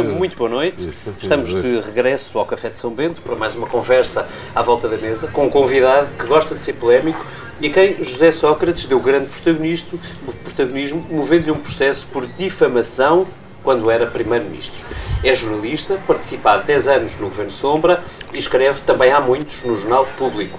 [0.00, 0.88] Muito boa noite.
[1.22, 4.96] Estamos de regresso ao Café de São Bento para mais uma conversa à volta da
[4.96, 7.26] mesa com um convidado que gosta de ser polémico
[7.60, 10.00] e a quem José Sócrates deu grande protagonismo,
[10.44, 13.26] protagonismo movendo-lhe um processo por difamação
[13.62, 14.82] quando era Primeiro-Ministro.
[15.22, 18.02] É jornalista, participa há 10 anos no Governo Sombra
[18.32, 20.58] e escreve também há muitos no Jornal Público.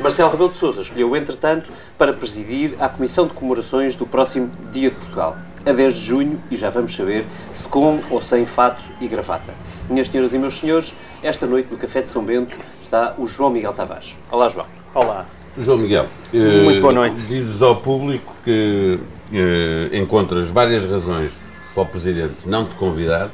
[0.00, 4.88] Marcelo Rebelo de Sousa escolheu, entretanto, para presidir a Comissão de Comemorações do próximo Dia
[4.88, 8.82] de Portugal, a 10 de junho, e já vamos saber se com ou sem fato
[9.00, 9.54] e gravata.
[9.88, 13.50] Minhas senhoras e meus senhores, esta noite no Café de São Bento está o João
[13.50, 14.16] Miguel Tavares.
[14.30, 14.66] Olá, João.
[14.94, 15.26] Olá.
[15.58, 17.26] João Miguel, muito boa noite.
[17.26, 18.98] Dizes ao público que
[19.32, 21.32] eh, encontras várias razões
[21.74, 23.28] para o Presidente não te convidar,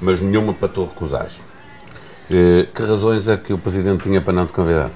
[0.00, 1.40] mas nenhuma para tu recusares.
[2.30, 4.90] Eh, que razões é que o Presidente tinha para não te convidar?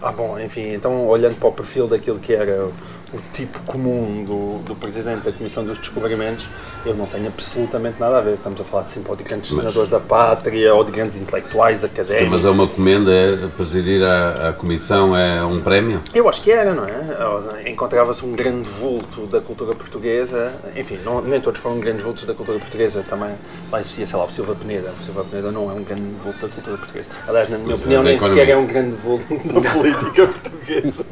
[0.00, 2.68] Ah, bom, enfim, então olhando para o perfil daquilo que era
[3.12, 6.46] o tipo comum do, do Presidente da Comissão dos Descobrimentos,
[6.84, 8.34] eu não tenho absolutamente nada a ver.
[8.34, 12.30] Estamos a falar de simpáticos senadores da pátria ou de grandes intelectuais académicos.
[12.30, 16.00] Mas é uma comenda, é, presidir a, a comissão é um prémio?
[16.14, 17.70] Eu acho que era, não é?
[17.70, 20.52] Encontrava-se um grande vulto da cultura portuguesa.
[20.74, 23.04] Enfim, não, nem todos foram grandes vultos da cultura portuguesa.
[23.08, 23.30] Também
[23.70, 24.92] lá existia, sei lá, o Silva Peneda.
[25.00, 27.10] O Silva Peneda não é um grande vulto da cultura portuguesa.
[27.28, 31.04] Aliás, na minha mas, opinião, nem sequer é um grande vulto da política portuguesa.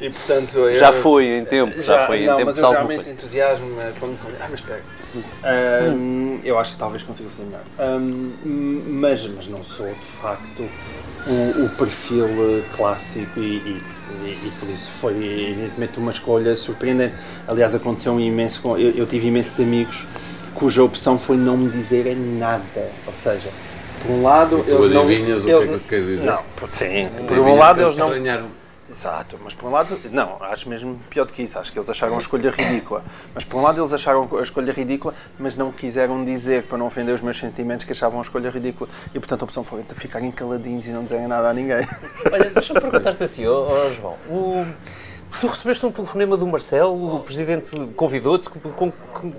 [0.00, 2.46] E, portanto, já foi em tempo, já, já foi em não, tempo.
[2.46, 3.66] Mas eu realmente entusiasmo
[4.00, 4.18] quando...
[4.40, 4.82] Ah, mas espera.
[5.94, 7.62] Um, eu acho que talvez consiga fazer melhor.
[7.78, 8.32] Um,
[8.86, 10.68] mas, mas não sou, de facto,
[11.26, 12.26] o, o perfil
[12.76, 13.82] clássico e, e,
[14.24, 15.12] e, por isso foi,
[15.50, 17.14] evidentemente, uma escolha surpreendente.
[17.46, 18.60] Aliás, aconteceu um imenso...
[18.76, 20.04] Eu, eu tive imensos amigos
[20.54, 22.90] cuja opção foi não me dizerem nada.
[23.06, 23.50] Ou seja,
[24.02, 24.60] por um lado...
[24.60, 26.24] E tu eles não, eles, o que é que você quer dizer?
[26.24, 27.08] Não, sim.
[27.28, 28.10] Por um lado, eles não...
[28.94, 31.90] Exato, mas por um lado, não, acho mesmo pior do que isso, acho que eles
[31.90, 33.02] acharam a escolha ridícula.
[33.34, 36.86] Mas por um lado eles acharam a escolha ridícula, mas não quiseram dizer, para não
[36.86, 38.88] ofender os meus sentimentos, que achavam a escolha ridícula.
[39.12, 41.84] E portanto a opção foi de ficarem caladinhos e não dizerem nada a ninguém.
[42.32, 44.64] Olha, deixa-me perguntar-te assim, oh, oh João, o
[45.40, 48.90] Tu recebeste um telefonema do Marcelo, o presidente convidou-te, com,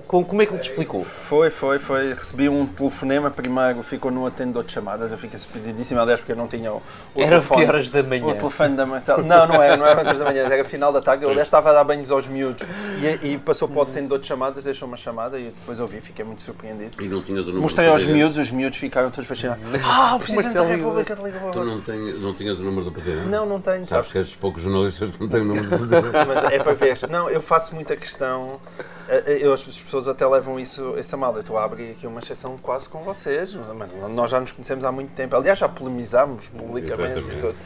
[0.06, 1.02] com, como é que ele te explicou?
[1.02, 2.12] Foi, foi, foi.
[2.12, 6.36] Recebi um telefonema, primeiro ficou no atendedor de chamadas, eu fiquei surpreendidíssimo, aliás, porque eu
[6.36, 7.62] não tinha o, o era telefone.
[7.62, 8.26] Era horas da manhã?
[8.26, 9.22] O telefone da Marcelo.
[9.24, 11.70] Não, não era, não era horas da manhã, era final da tarde, eu aliás estava
[11.70, 12.66] a dar banhos aos miúdos
[13.22, 16.24] e, e passou para o atendedor de chamadas, deixou uma chamada e depois ouvi, fiquei
[16.24, 17.02] muito surpreendido.
[17.02, 19.64] E não tinhas o número Mostrei aos miúdos, os miúdos ficaram todos fascinados.
[19.82, 21.52] Ah, o Presidente Marcelo da República de ligou.
[21.52, 23.28] Tu não, tem, não tinhas o número do Presidente?
[23.28, 23.86] Não, não tenho.
[23.86, 25.85] Sabes, sabes que és poucos jornalistas que não têm o número do Presidente.
[26.26, 26.96] Mas é para ver.
[27.08, 28.60] Não, eu faço muita questão.
[29.08, 31.34] Eh, eh, eu, as pessoas até levam isso, isso a mal.
[31.34, 33.54] Eu estou a abrir aqui uma exceção quase com vocês.
[33.54, 35.36] Mas, nós já nos conhecemos há muito tempo.
[35.36, 37.56] Aliás, já polemizámos publicamente e tudo.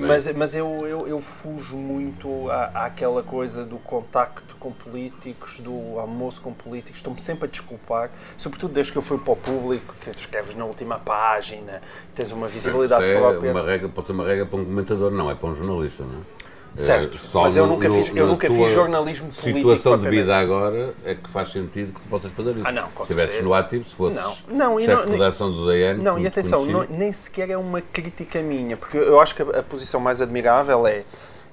[0.00, 5.98] Mas, mas eu, eu, eu, fujo muito à, àquela coisa do contacto com políticos, do
[5.98, 6.98] almoço com políticos.
[6.98, 10.64] Estou-me sempre a desculpar, sobretudo desde que eu fui para o público, que escreves na
[10.64, 11.80] última página,
[12.14, 13.50] tens uma visibilidade é própria.
[13.52, 16.20] Uma regra, pode ser uma regra para um comentador, não é para um jornalista, não
[16.20, 16.45] é?
[16.76, 19.70] Certo, é, mas eu nunca, no, fiz, eu nunca fiz jornalismo político.
[19.70, 22.66] situação de vida agora é que faz sentido que tu possas fazer isso.
[22.66, 25.50] Ah, não, com se estivesses no ativo, se fosses não, não, chefe não, de redação
[25.50, 26.02] do DN.
[26.02, 29.60] Não, e atenção, não, nem sequer é uma crítica minha, porque eu acho que a,
[29.60, 31.04] a posição mais admirável é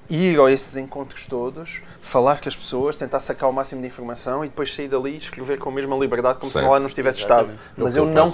[0.08, 4.44] ir a esses encontros todos, falar com as pessoas, tentar sacar o máximo de informação
[4.44, 6.64] e depois sair dali e escrever com a mesma liberdade como certo.
[6.64, 7.50] se lá não estivesse estado.
[7.76, 8.30] Mas eu, eu não.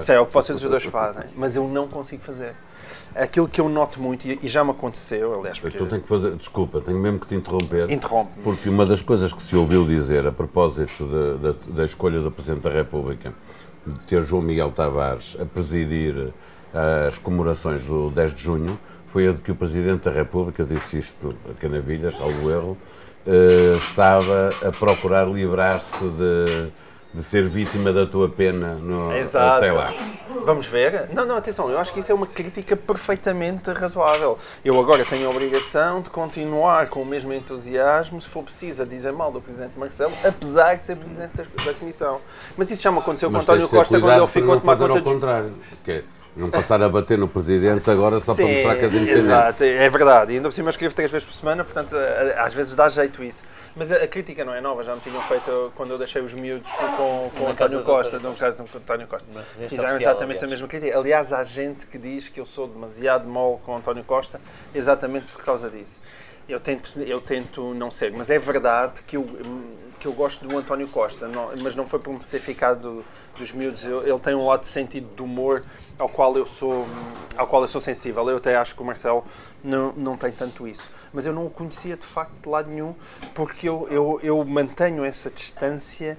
[0.00, 2.54] Sei, é o que vocês os dois fazem, mas eu não consigo fazer.
[3.14, 5.58] Aquilo que eu noto muito, e já me aconteceu, aliás.
[5.58, 5.76] Porque...
[5.76, 7.90] Então tenho que fazer, desculpa, tenho mesmo que te interromper.
[7.90, 8.32] Interrompe.
[8.42, 12.30] Porque uma das coisas que se ouviu dizer a propósito da, da, da escolha do
[12.30, 13.32] Presidente da República
[13.86, 16.32] de ter João Miguel Tavares a presidir
[17.08, 20.98] as comemorações do 10 de junho foi a de que o Presidente da República, disse
[20.98, 22.78] isto a Canavilhas, salvo erro,
[23.26, 26.70] eh, estava a procurar livrar-se de
[27.12, 29.64] de ser vítima da tua pena no, Exato.
[29.64, 29.92] até lá.
[30.44, 31.08] Vamos ver?
[31.12, 34.38] Não, não, atenção, eu acho que isso é uma crítica perfeitamente razoável.
[34.64, 38.86] Eu agora tenho a obrigação de continuar com o mesmo entusiasmo, se for preciso, a
[38.86, 42.20] dizer mal do Presidente Marcelo, apesar de ser Presidente da, da Comissão.
[42.56, 44.98] Mas isso já me aconteceu Mas com António Costa quando ele ficou a tomar conta...
[44.98, 46.04] Ao contrário, porque
[46.36, 49.18] não passar a bater no Presidente agora só Sim, para mostrar que é independente.
[49.18, 50.32] Exato, é verdade.
[50.32, 51.96] E ainda por cima eu escrevo três vezes por semana, portanto
[52.36, 53.42] às vezes dá jeito isso.
[53.74, 56.32] Mas a, a crítica não é nova, já me tinham feito quando eu deixei os
[56.34, 59.30] miúdos com, com António Costa, no caso do António Costa.
[59.68, 60.42] Fizeram exatamente aliás.
[60.44, 60.98] a mesma crítica.
[60.98, 64.40] Aliás, há gente que diz que eu sou demasiado mole com António Costa
[64.74, 66.00] exatamente por causa disso.
[66.50, 69.24] Eu tento, eu tento não ser, mas é verdade que eu,
[70.00, 73.04] que eu gosto do António Costa, não, mas não foi por me ter ficado
[73.38, 73.84] dos miúdos.
[73.84, 75.62] Eu, ele tem um lado de sentido de humor
[75.96, 76.88] ao qual eu sou,
[77.36, 78.28] ao qual eu sou sensível.
[78.28, 79.24] Eu até acho que o Marcelo
[79.62, 80.90] não, não tem tanto isso.
[81.12, 82.96] Mas eu não o conhecia de facto de lado nenhum,
[83.32, 86.18] porque eu, eu, eu mantenho essa distância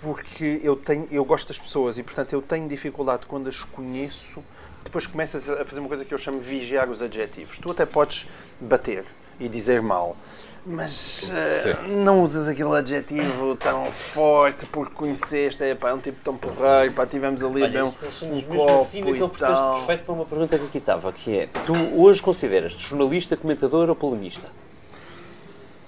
[0.00, 4.44] porque eu, tenho, eu gosto das pessoas e, portanto, eu tenho dificuldade quando as conheço.
[4.84, 7.58] Depois começas a fazer uma coisa que eu chamo de vigiar os adjetivos.
[7.58, 8.28] Tu até podes
[8.60, 9.04] bater
[9.38, 10.16] e dizer mal,
[10.64, 16.18] mas uh, não usas aquele adjetivo tão forte porque conheceste, é, pá, é um tipo
[16.24, 19.74] tão porreiro, pá, tivemos ali Olha, bem um, um copo assim, e tal.
[19.76, 23.94] perfeito para uma pergunta que aqui estava, que é, tu hoje consideras-te jornalista, comentador ou
[23.94, 24.48] polemista?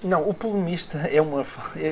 [0.01, 1.45] Não, o polemista é uma.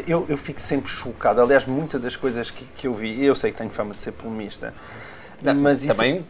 [0.07, 1.41] Eu, eu fico sempre chocado.
[1.41, 4.13] Aliás, muitas das coisas que, que eu vi, eu sei que tenho fama de ser
[4.13, 4.73] polemista.
[5.41, 5.95] Não, mas isso...
[5.95, 6.25] Também,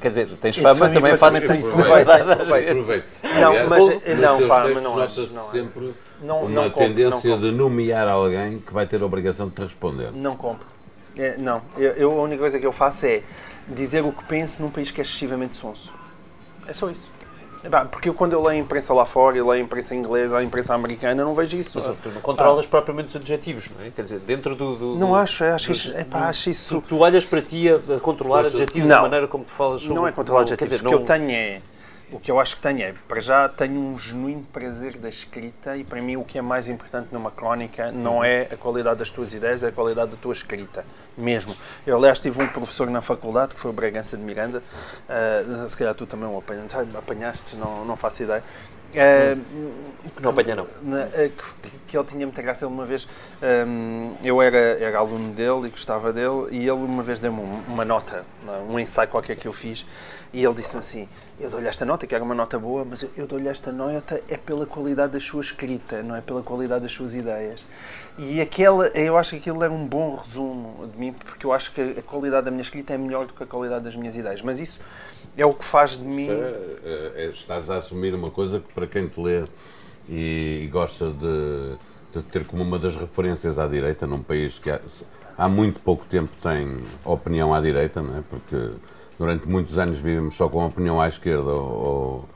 [0.00, 1.72] quer dizer, tens fama, também fazes por isso.
[1.72, 3.04] Aproveita.
[3.40, 5.32] Não, mas não, pá, mas não acho.
[5.34, 9.48] Não, sempre não, uma não tendência compro, de nomear alguém que vai ter a obrigação
[9.48, 10.10] de te responder.
[10.12, 10.66] Não compro.
[11.18, 13.22] É, não, eu, eu, a única coisa que eu faço é
[13.68, 15.92] dizer o que penso num país que é excessivamente sonso.
[16.66, 17.10] É só isso.
[17.90, 20.42] Porque eu, quando eu leio a imprensa lá fora, eu leio a imprensa inglesa, a
[20.42, 21.80] imprensa americana, não vejo isso.
[21.82, 22.68] Mas tu não controlas ah.
[22.68, 23.90] propriamente os adjetivos, não é?
[23.90, 24.76] Quer dizer, dentro do.
[24.76, 26.80] do não acho, é, acho, isso, epá, acho isso.
[26.80, 29.96] Tu, tu olhas para ti a, controlar adjetivos não, da maneira como tu falas sobre.
[29.96, 30.80] Não é controlar adjetivos.
[30.80, 31.60] O que eu tenho é
[32.10, 35.76] o que eu acho que tenho é, para já, tenho um genuíno prazer da escrita
[35.76, 39.10] e para mim o que é mais importante numa crónica não é a qualidade das
[39.10, 40.84] tuas ideias, é a qualidade da tua escrita,
[41.18, 41.56] mesmo.
[41.84, 44.62] Eu, aliás, tive um professor na faculdade, que foi o Bragança de Miranda,
[45.08, 46.38] uh, se calhar tu também o
[46.96, 48.44] apanhaste não, não faço ideia,
[48.94, 50.66] Uh, não apanha, não.
[50.82, 52.64] Na, que, que, ele tinha muita graça.
[52.64, 53.06] Ele uma vez,
[53.66, 57.84] um, eu era, era aluno dele e gostava dele, e ele uma vez deu-me uma
[57.84, 58.24] nota,
[58.68, 59.84] um ensaio qualquer que eu fiz,
[60.32, 63.10] e ele disse-me assim: Eu dou-lhe esta nota, que era uma nota boa, mas eu,
[63.16, 66.92] eu dou-lhe esta nota é pela qualidade da sua escrita, não é pela qualidade das
[66.92, 67.64] suas ideias.
[68.18, 71.72] E aquela, eu acho que aquilo é um bom resumo de mim, porque eu acho
[71.72, 74.40] que a qualidade da minha escrita é melhor do que a qualidade das minhas ideias.
[74.40, 74.80] Mas isso
[75.36, 76.28] é o que faz de mim.
[76.28, 76.32] É,
[76.84, 79.44] é, é, estás a assumir uma coisa que, para quem te lê
[80.08, 81.74] e, e gosta de,
[82.14, 84.80] de, ter como uma das referências à direita, num país que há,
[85.36, 88.22] há muito pouco tempo tem opinião à direita, não é?
[88.30, 88.70] porque
[89.18, 92.26] durante muitos anos vivemos só com opinião à esquerda ou,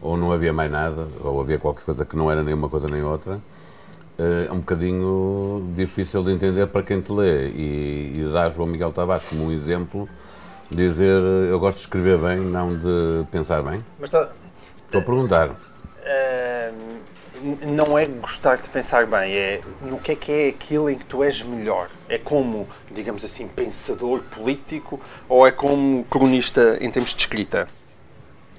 [0.00, 2.86] ou não havia mais nada, ou havia qualquer coisa que não era nem uma coisa
[2.86, 3.40] nem outra.
[4.18, 8.68] Eh, é um bocadinho difícil de entender para quem te lê e, e dá João
[8.68, 10.08] Miguel Tavares como um exemplo
[10.70, 11.20] dizer
[11.50, 13.84] eu gosto de escrever bem, não de pensar bem?
[13.98, 14.30] Mas tá,
[14.94, 15.48] Estou a perguntar.
[15.50, 16.94] Uh,
[17.66, 21.04] não é gostar de pensar bem, é no que é que é aquilo em que
[21.04, 21.88] tu és melhor.
[22.08, 27.66] É como, digamos assim, pensador político ou é como cronista em termos de escrita?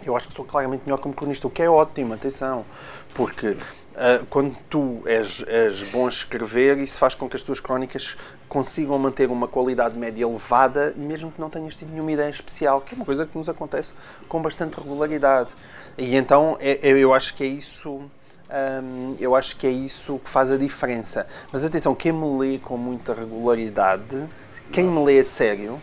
[0.05, 2.65] Eu acho que sou claramente melhor como cronista, o que é ótimo, atenção,
[3.13, 3.55] porque
[3.95, 8.17] Uh, quando tu és, és bom a escrever, isso faz com que as tuas crónicas
[8.49, 12.93] consigam manter uma qualidade média elevada, mesmo que não tenhas tido nenhuma ideia especial, que
[12.93, 13.93] é uma coisa que nos acontece
[14.27, 15.53] com bastante regularidade.
[15.97, 18.01] E então é, é, eu acho que é isso.
[18.47, 21.25] Um, eu acho que é isso que faz a diferença.
[21.49, 24.27] Mas atenção, quem me lê com muita regularidade,
[24.73, 25.81] quem me lê a sério,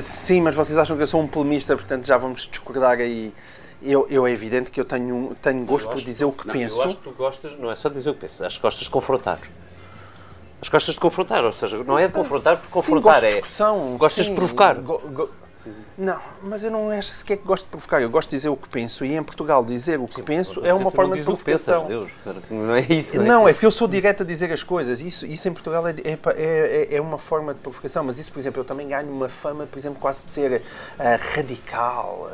[0.00, 3.34] sim, mas vocês acham que eu sou um polemista, portanto já vamos discordar aí
[3.82, 6.76] eu, eu é evidente que eu tenho, tenho gosto por dizer o que não, penso.
[6.76, 8.84] Eu acho que tu gostas, não é só dizer o que pensas, acho que gostas
[8.84, 9.40] de confrontar.
[10.60, 13.26] As gostas de confrontar, ou seja, não é de confrontar por confrontar, sim, gosto de
[13.26, 13.96] é discussão, é.
[13.96, 14.74] Gostas sim, de provocar.
[14.74, 15.30] Go, go,
[15.96, 18.00] não, mas eu não acho sequer que gosto de provocar.
[18.00, 19.04] Eu gosto de dizer o que penso.
[19.04, 21.86] E em Portugal, dizer o que sim, penso é uma forma de provocação.
[21.86, 22.10] Deus,
[22.50, 23.16] não é isso.
[23.16, 23.26] Não, é?
[23.26, 25.02] não, é porque eu sou direto a dizer as coisas.
[25.02, 28.02] Isso, isso em Portugal é, é, é, é, uma forma de provocação.
[28.02, 31.34] Mas isso, por exemplo, eu também ganho uma fama, por exemplo, quase de ser uh,
[31.34, 32.32] radical.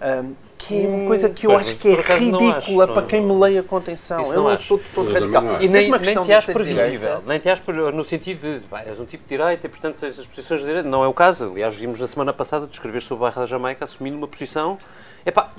[0.00, 3.20] Uh, que é uma coisa que eu pois, acho que é ridícula acho, para quem
[3.20, 4.20] me leia com atenção.
[4.20, 5.44] eu não, sou de todo radical.
[5.60, 9.04] E nem, nem te acho previsível, nem te acho no sentido de, pá, és um
[9.04, 10.88] tipo de direita e, portanto, tens as posições de direita.
[10.88, 11.50] Não é o caso.
[11.50, 14.78] Aliás, vimos na semana passada tu escrever sobre o bairro da Jamaica assumindo uma posição
[15.26, 15.50] epá,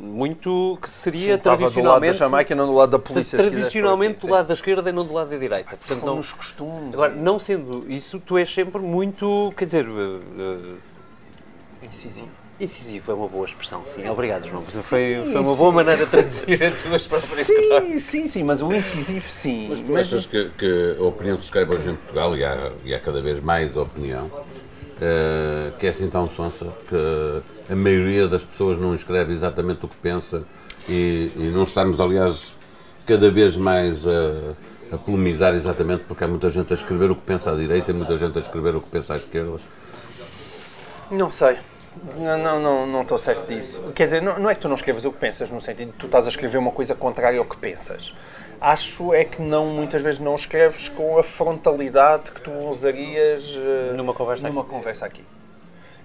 [0.00, 1.82] muito que seria sim, tradicionalmente.
[1.82, 3.38] Do lado da Jamaica e não do lado da polícia.
[3.38, 5.72] Tradicionalmente assim, do lado da esquerda e não do lado da direita.
[5.72, 6.94] Assim, Portanto, não, os costumes.
[6.94, 9.86] Agora, não sendo isso, tu és sempre muito, quer dizer.
[9.86, 10.78] Uh,
[11.82, 12.39] incisivo.
[12.60, 14.06] Incisivo é uma boa expressão, sim.
[14.06, 14.60] Obrigado, João.
[14.60, 18.60] Sim, foi, foi uma boa maneira de traduzir as tuas próprias Sim, sim, sim, mas
[18.60, 19.68] o incisivo, sim.
[19.70, 22.70] Mas tu achas que, que a opinião que se escreve hoje em Portugal, e há,
[22.84, 28.28] e há cada vez mais opinião, uh, que é assim tão sonsa, que a maioria
[28.28, 30.42] das pessoas não escreve exatamente o que pensa
[30.86, 32.54] e, e não estamos, aliás,
[33.06, 34.54] cada vez mais a,
[34.92, 37.94] a polemizar exatamente porque há muita gente a escrever o que pensa à direita e
[37.94, 39.58] muita gente a escrever o que pensa à esquerda?
[41.10, 41.56] Não sei.
[42.16, 43.82] Não, não, não, não estou certo disso.
[43.94, 45.98] Quer dizer, não, não é que tu não escrevas o que pensas, no sentido de
[45.98, 48.14] tu estás a escrever uma coisa contrária ao que pensas.
[48.60, 53.96] Acho é que não, muitas vezes não escreves com a frontalidade que tu usarias uh,
[53.96, 54.70] numa conversa numa aqui.
[54.70, 55.22] conversa aqui.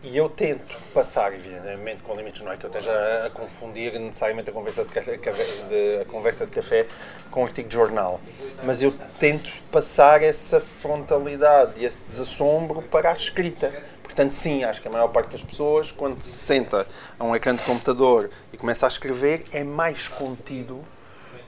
[0.07, 3.99] E eu tento passar, evidentemente, com limites, não é que eu esteja a, a confundir
[3.99, 6.85] necessariamente a conversa de, café, de, a conversa de café
[7.31, 8.21] com um artigo de jornal,
[8.63, 13.73] mas eu tento passar essa frontalidade e esse desassombro para a escrita.
[14.15, 16.87] Portanto, sim, acho que a maior parte das pessoas, quando se senta
[17.19, 20.79] a um ecrã de computador e começa a escrever, é mais contido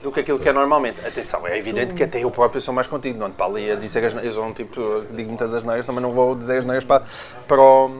[0.02, 1.00] do que aquilo que é normalmente.
[1.00, 3.18] Atenção, é evidente que até eu próprio sou mais contido.
[3.18, 6.02] Não para ali a dizer as Eu sou um tipo que digo muitas asneiras, também
[6.02, 7.04] não vou dizer asneiras para,
[7.46, 7.90] para o.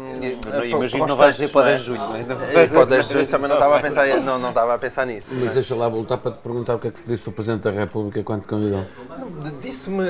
[0.67, 2.03] Imagino que não vais dizer para o 10 de junho.
[2.55, 4.79] É, para o 10 de junho também não estava a pensar, não, não estava a
[4.79, 5.41] pensar nisso.
[5.41, 7.71] Mas deixa lá voltar para te perguntar o que é que disse o Presidente da
[7.71, 8.85] República quando te convidou.
[9.63, 10.05] Disse-me.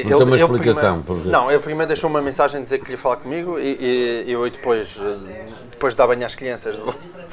[0.00, 1.02] Ele, uma explicação.
[1.02, 1.28] Porque...
[1.28, 4.48] Não, ele primeiro deixou uma mensagem a dizer que queria falar comigo e, e eu
[4.50, 4.98] depois,
[5.70, 6.76] depois de dar banho às crianças,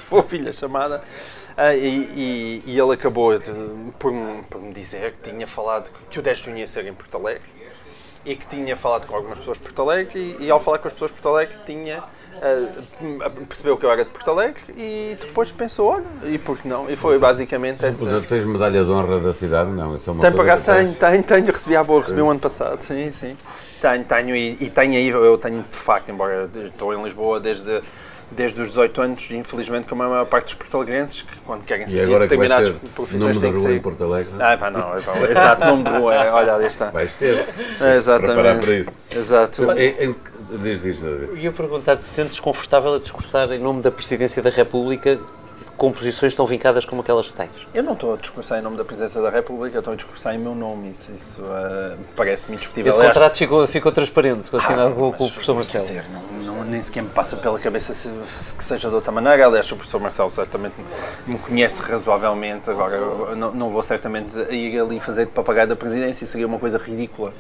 [0.10, 1.02] vou filha chamada.
[1.58, 1.82] Ah, e,
[2.16, 3.52] e, e, ele acabou de,
[4.00, 4.14] por,
[4.50, 7.18] por, me dizer que tinha falado que, o 10 de junho ia ser em Porto
[7.18, 7.50] Alegre
[8.26, 10.88] e que tinha falado com algumas pessoas de Porto Alegre e, e ao falar com
[10.88, 15.18] as pessoas de Porto Alegre tinha uh, percebeu que eu era de Porto Alegre e
[15.20, 16.90] depois pensou, olha, e por que não?
[16.90, 18.22] E foi basicamente essa...
[18.22, 19.70] Tens medalha de honra da cidade?
[19.72, 22.32] Não, isso é uma Tenho, coisa tenho, tenho, tenho, recebi a boa, recebi o um
[22.32, 23.38] ano passado, sim, sim.
[23.82, 27.82] Tenho, tenho e, e tenho aí, eu tenho de facto, embora estou em Lisboa desde
[28.32, 32.18] desde os 18 anos, infelizmente, como a maior parte dos portalegrenses, que quando querem seguir
[32.20, 33.76] determinadas profissões têm que sair.
[33.76, 34.34] em Porto Alegre?
[34.40, 36.90] Ah, pá, não, é pá, exato, nome de rua, é, olha, ali está.
[36.90, 37.46] Vais ter,
[37.82, 38.34] é, exatamente.
[38.34, 38.92] preparar para isso.
[39.16, 39.72] Exato.
[39.74, 40.16] Em, em,
[40.64, 41.44] diz, diz, diz.
[41.44, 45.20] Ia perguntar-te, sentes confortável a discursar em nome da Presidência da República
[45.82, 47.68] com posições tão vincadas como aquelas que tens?
[47.74, 50.36] Eu não estou a discursar em nome da Presidência da República, eu estou a discursar
[50.36, 50.92] em meu nome.
[50.92, 52.88] Isso, isso uh, parece-me indiscutível.
[52.88, 55.84] Esse Aliás, contrato ficou, ficou transparente, assinado ah, com, com o professor Marcelo.
[55.84, 58.94] Quer dizer, não, não, nem sequer me passa pela cabeça se, se, que seja de
[58.94, 59.44] outra maneira.
[59.44, 60.76] Aliás, o professor Marcelo certamente
[61.26, 62.70] me conhece razoavelmente.
[62.70, 66.78] Agora, não, não vou certamente ir ali fazer de papagaio da Presidência, seria uma coisa
[66.78, 67.34] ridícula.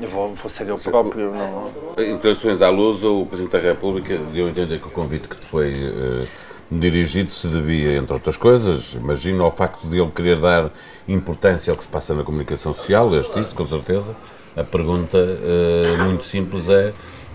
[0.00, 1.30] Eu vou, vou ser eu próprio.
[1.30, 1.70] Não...
[2.02, 5.44] Intenções à luz, o Presidente da República deu a entender que o convite que te
[5.44, 5.90] foi.
[5.90, 6.26] Uh,
[6.70, 10.70] dirigido se devia, entre outras coisas, imagino, ao facto de ele querer dar
[11.06, 14.14] importância ao que se passa na comunicação social, este isso, com certeza.
[14.56, 16.92] A pergunta uh, muito simples é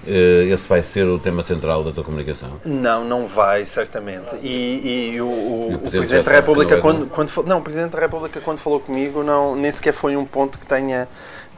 [0.07, 2.49] uh, esse vai ser o tema central da tua comunicação?
[2.65, 4.35] Não, não vai, certamente.
[4.41, 7.99] E, e o, o, o, o Presidente da República, quando, quando, não, o Presidente da
[7.99, 11.07] República, quando falou comigo, não, nem sequer foi um ponto que tenha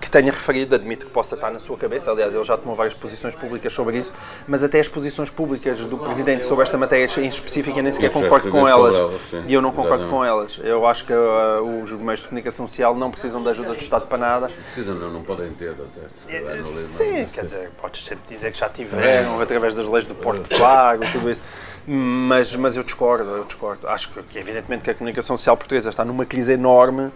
[0.04, 2.94] que tenha referido, admito que possa estar na sua cabeça, aliás, ele já tomou várias
[2.94, 4.12] posições públicas sobre isso,
[4.46, 8.52] mas até as posições públicas do Presidente sobre esta matéria em específica nem sequer concordo
[8.52, 8.98] com elas.
[8.98, 10.60] elas e eu não concordo com elas.
[10.62, 14.08] Eu acho que uh, os meios de comunicação social não precisam de ajuda do Estado
[14.08, 14.48] para nada.
[14.48, 16.36] Precisam, não, não podem ter até.
[16.36, 20.50] É, sim, quer dizer, podes sempre dizer que já tiveram, através das leis do Porto
[20.50, 21.42] de Vago, tudo isso.
[21.86, 23.88] Mas, mas eu discordo, eu discordo.
[23.88, 27.12] Acho que, evidentemente, que a comunicação social portuguesa está numa crise enorme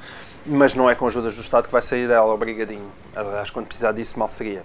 [0.48, 2.90] mas não é com ajudas do Estado que vai sair dela, obrigadinho.
[3.42, 4.64] Acho que quando precisar disso, mal seria.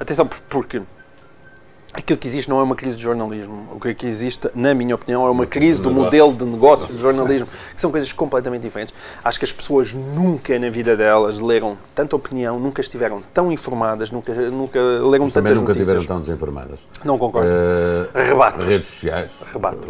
[0.00, 0.82] Atenção, porque
[1.92, 3.66] aquilo que existe não é uma crise de jornalismo.
[3.72, 7.48] O que existe, na minha opinião, é uma crise do modelo de negócio de jornalismo,
[7.74, 8.94] que são coisas completamente diferentes.
[9.24, 14.10] Acho que as pessoas nunca na vida delas leram tanta opinião, nunca estiveram tão informadas,
[14.10, 15.96] nunca, nunca leram Mas tantas nunca notícias.
[15.96, 16.80] estiveram tão desinformadas.
[17.04, 17.50] Não concordo.
[17.50, 18.64] Uh, rebato.
[18.64, 19.42] Redes sociais.
[19.52, 19.88] Rebato.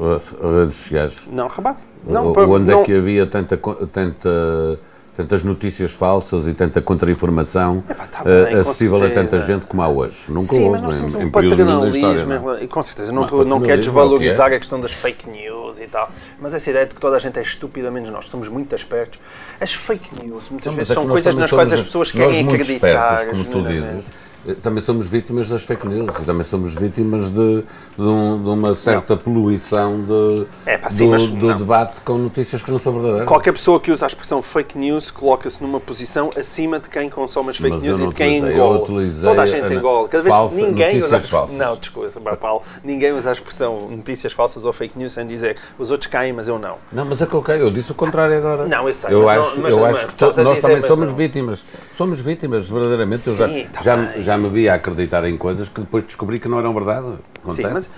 [0.60, 1.28] Redes sociais.
[1.30, 1.80] Não, rebato.
[2.06, 2.80] Não, onde não...
[2.80, 3.58] é que havia tanta,
[3.92, 4.78] tanta
[5.18, 10.16] tantas notícias falsas e tanta contra-informação tá uh, acessível a tanta gente como há hoje.
[10.28, 12.62] Nunca Sim, houve, mas nós temos em, um em paternalismo, é?
[12.62, 14.54] e com certeza, não, não, não quero desvalorizar é.
[14.54, 16.08] a questão das fake news e tal,
[16.40, 19.18] mas essa ideia de que toda a gente é estúpida, menos nós, estamos muito espertos.
[19.60, 23.14] As fake news, muitas não, vezes, é são coisas nas quais as pessoas querem acreditar.
[23.14, 27.64] Espertos, como tu dizes também somos vítimas das fake news e também somos vítimas de,
[27.96, 29.22] de, um, de uma certa não.
[29.22, 33.28] poluição de, é, pá, sim, do, mas, do debate com notícias que não são verdadeiras.
[33.28, 37.50] Qualquer pessoa que usa a expressão fake news coloca-se numa posição acima de quem consome
[37.50, 38.86] as fake mas news e de quem engola.
[39.22, 40.08] Toda a gente engola.
[40.08, 41.56] Cada vez falsa, ninguém usa falsas.
[41.56, 45.90] Não, desculpa, Paulo, ninguém usa a expressão notícias falsas ou fake news sem dizer os
[45.90, 46.76] outros caem, mas eu não.
[46.92, 48.66] Não, mas é que eu disse o contrário agora.
[48.66, 49.12] Não, eu sei.
[49.12, 51.16] Eu acho, não, eu acho que nós dizer, também somos não.
[51.16, 51.64] vítimas.
[51.94, 53.20] Somos vítimas, verdadeiramente.
[53.20, 56.38] Sim, eu já, tá já, já me vi a acreditar em coisas que depois descobri
[56.38, 57.18] que não eram verdade.
[57.42, 57.62] Acontece.
[57.62, 57.90] Sim, mas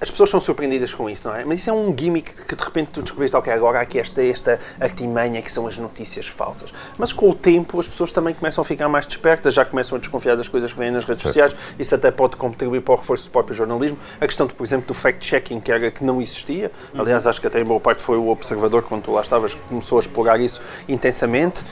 [0.00, 1.44] as pessoas são surpreendidas com isso, não é?
[1.44, 4.22] Mas isso é um gimmick que de repente tu descobriste, ok, agora há aqui esta,
[4.22, 6.72] esta artimanha que são as notícias falsas.
[6.96, 10.00] Mas com o tempo as pessoas também começam a ficar mais despertas, já começam a
[10.00, 11.54] desconfiar das coisas que vêm nas redes sociais.
[11.78, 13.98] Isso até pode contribuir para o reforço do próprio jornalismo.
[14.18, 16.72] A questão, de, por exemplo, do fact-checking, que era que não existia.
[16.96, 19.60] Aliás, acho que até em boa parte foi o Observador, quando tu lá estavas, que
[19.68, 21.62] começou a explorar isso intensamente.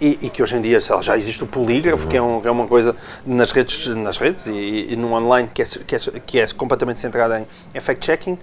[0.00, 2.50] E, e, que hoje em dia já existe o polígrafo, que é, um, que é,
[2.52, 2.94] uma coisa
[3.26, 7.00] nas redes, nas redes e, e no online que é, que é, que é completamente
[7.00, 8.38] centrada em, em fact-checking.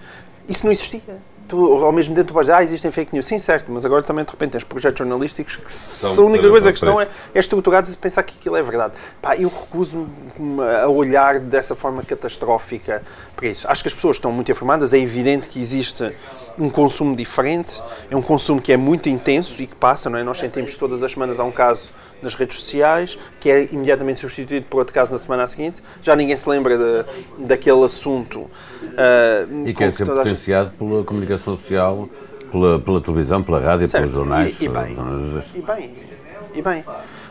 [0.48, 1.00] Isso não existia.
[1.48, 3.26] Tu, ao mesmo tempo tu vais dizer, ah, existem fake news.
[3.26, 6.72] Sim, certo, mas agora também de repente tens projetos jornalísticos que São a única coisa
[6.72, 8.94] que estão é, é estruturados e pensar que aquilo é verdade.
[9.20, 10.06] Pá, eu recuso
[10.82, 13.02] a olhar dessa forma catastrófica
[13.34, 13.66] para isso.
[13.68, 16.12] Acho que as pessoas estão muito informadas, é evidente que existe
[16.58, 20.22] um consumo diferente, é um consumo que é muito intenso e que passa, não é?
[20.22, 21.90] Nós sentimos todas as semanas há um caso
[22.22, 25.82] nas redes sociais, que é imediatamente substituído por outro caso na semana seguinte.
[26.00, 28.40] Já ninguém se lembra de, daquele assunto.
[28.40, 30.78] Uh, e que é sempre potenciado gente...
[30.78, 32.08] pela comunicação social,
[32.50, 34.02] pela, pela televisão, pela rádio, certo.
[34.02, 34.60] pelos jornais.
[34.60, 34.92] E, e, bem,
[35.54, 35.94] e bem,
[36.54, 36.84] e bem.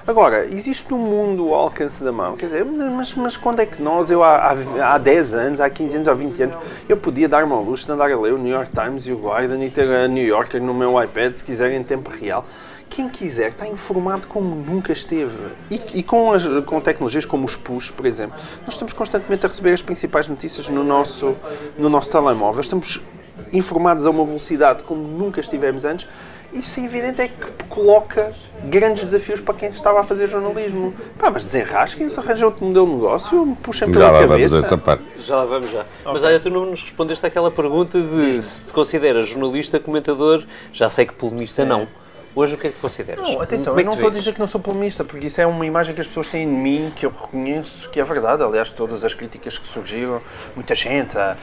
[0.07, 2.37] Agora, existe um mundo ao alcance da mão.
[2.37, 5.67] Quer dizer, mas, mas quando é que nós, eu há, há, há 10 anos, há
[5.67, 6.57] 15 anos, há 20 anos,
[6.87, 9.17] eu podia dar-me ao luxo de andar a ler o New York Times e o
[9.17, 12.45] Guardian e ter a New Yorker no meu iPad, se quiserem, em tempo real.
[12.87, 15.39] Quem quiser está informado como nunca esteve.
[15.71, 19.49] E, e com, as, com tecnologias como os push, por exemplo, nós estamos constantemente a
[19.49, 21.35] receber as principais notícias no nosso,
[21.79, 22.61] no nosso telemóvel.
[22.61, 23.01] Estamos
[23.51, 26.07] informados a uma velocidade como nunca estivemos antes
[26.55, 28.31] isso é evidente é que coloca
[28.63, 30.93] grandes desafios para quem estava a fazer jornalismo.
[31.19, 34.57] Pá, mas desenrasquem-se, arranjam outro modelo de negócio, puxem pela já cabeça.
[34.59, 35.03] Essa parte.
[35.19, 35.81] Já lá vamos já.
[35.81, 36.13] Okay.
[36.13, 40.89] Mas olha, tu não nos respondeste àquela pergunta de se te consideras jornalista, comentador, já
[40.89, 41.67] sei que polemista Sim.
[41.67, 41.87] não.
[42.35, 43.23] Hoje o que é que consideras?
[43.23, 45.47] Não, atenção, é eu não estou a dizer que não sou polemista, porque isso é
[45.47, 48.43] uma imagem que as pessoas têm de mim, que eu reconheço que é verdade.
[48.43, 50.21] Aliás, todas as críticas que surgiram,
[50.53, 51.37] muita gente, ah,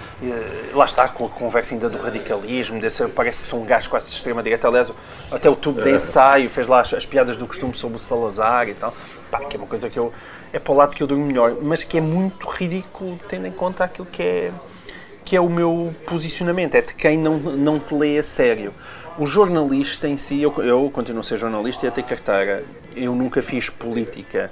[0.75, 4.11] lá está com a conversa ainda do radicalismo, desse, parece que sou um gajo quase
[4.11, 4.69] de extrema-direita.
[4.69, 4.93] Aliás,
[5.31, 5.95] até o tubo de é.
[5.95, 8.95] ensaio fez lá as, as piadas do costume sobre o Salazar e tal.
[9.31, 10.13] Pá, que é uma coisa que eu.
[10.53, 13.53] é para o lado que eu durmo melhor, mas que é muito ridículo tendo em
[13.53, 14.53] conta aquilo que é,
[15.25, 16.75] que é o meu posicionamento.
[16.75, 18.71] É de quem não, não te lê a sério.
[19.19, 22.65] O jornalista em si, eu, eu continuo a ser jornalista e a ter carteira.
[22.97, 24.51] Eu nunca fiz política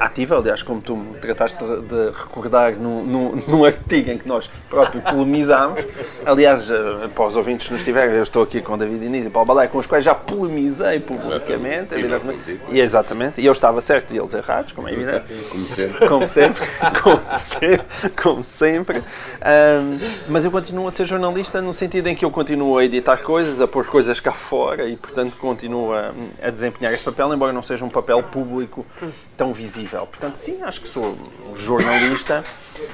[0.00, 4.48] ativa, aliás, como tu me trataste de, recordar no, no, num artigo em que nós
[4.68, 5.84] próprios polemizámos.
[6.24, 9.30] Aliás, uh, para os ouvintes que nos tiverem, eu estou aqui com David Inês e
[9.30, 12.60] Paulo Balé, com os quais já polemizei publicamente, evidentemente.
[12.70, 15.24] E exatamente, e eu estava certo e eles errados, como é evidente.
[15.48, 16.08] Como sempre.
[16.08, 16.68] Como sempre.
[17.02, 18.10] Como sempre.
[18.22, 18.98] Como sempre.
[18.98, 19.98] Um,
[20.28, 23.60] mas eu continuo a ser jornalista no sentido em que eu continuo a editar coisas,
[23.60, 27.62] a pôr coisas cá fora e, portanto, continuo a, a desempenhar este papel, embora não
[27.62, 28.86] seja um papel público
[29.36, 30.06] tão visível.
[30.06, 31.18] Portanto, sim, acho que sou
[31.54, 32.44] jornalista.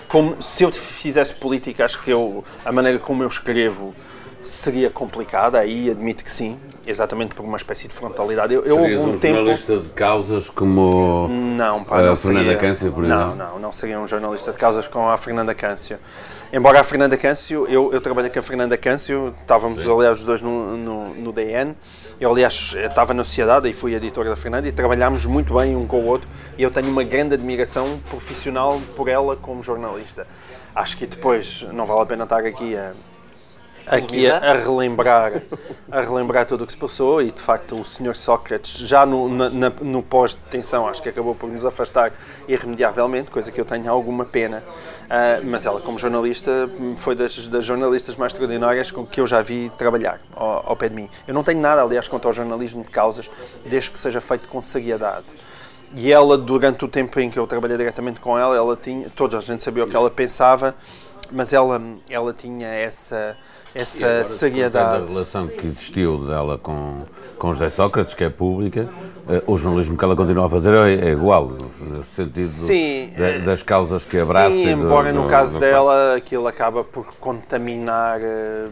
[0.09, 3.95] Como, se eu fizesse política, acho que eu, a maneira como eu escrevo
[4.43, 8.55] seria complicada, aí admito que sim, exatamente por uma espécie de frontalidade.
[8.55, 9.37] Eu, eu Serias um tempo...
[9.37, 12.59] jornalista de causas como não, pá, não a Fernanda seria...
[12.59, 13.27] Câncio, por exemplo?
[13.27, 15.99] Não, não, não seria um jornalista de causas como a Fernanda Câncio.
[16.53, 19.91] Embora a Fernanda Câncio, eu, eu trabalhei com a Fernanda Câncio, estávamos sim.
[19.91, 21.75] aliás os dois no, no, no DN,
[22.21, 25.87] eu, aliás, estava na sociedade e fui editor da Fernanda e trabalhámos muito bem um
[25.87, 30.27] com o outro e eu tenho uma grande admiração profissional por ela como jornalista.
[30.75, 32.93] Acho que depois não vale a pena estar aqui a
[33.87, 35.43] aqui a, a, relembrar
[35.91, 38.17] a relembrar tudo o que se passou e de facto o Sr.
[38.17, 42.13] Sócrates já no, na, no pós-detenção acho que acabou por nos afastar
[42.49, 44.63] irremediavelmente, coisa que eu tenho alguma pena
[45.05, 49.41] uh, mas ela como jornalista foi das, das, jornalistas mais extraordinárias com que eu já
[49.41, 51.09] vi trabalhar ao, ao pé de mim.
[51.27, 53.31] Eu não tenho nada aliás contra o jornalismo de causas
[53.67, 55.35] desde que seja feito com seriedade
[55.97, 59.39] e ela, durante o tempo em que eu trabalhei diretamente com ela, ela tinha, toda
[59.39, 60.75] a gente sabia o que ela pensava,
[61.31, 63.37] mas ela, ela tinha essa,
[63.73, 65.05] essa seriedade.
[65.05, 67.03] A relação que existiu dela com,
[67.39, 68.89] com José Sócrates, que é pública,
[69.29, 71.47] eh, o jornalismo que ela continua a fazer é, é igual,
[71.81, 74.51] no sentido sim, de, das causas que abraça.
[74.51, 78.71] Sim, embora do, no caso do, dela aquilo acaba por contaminar uh,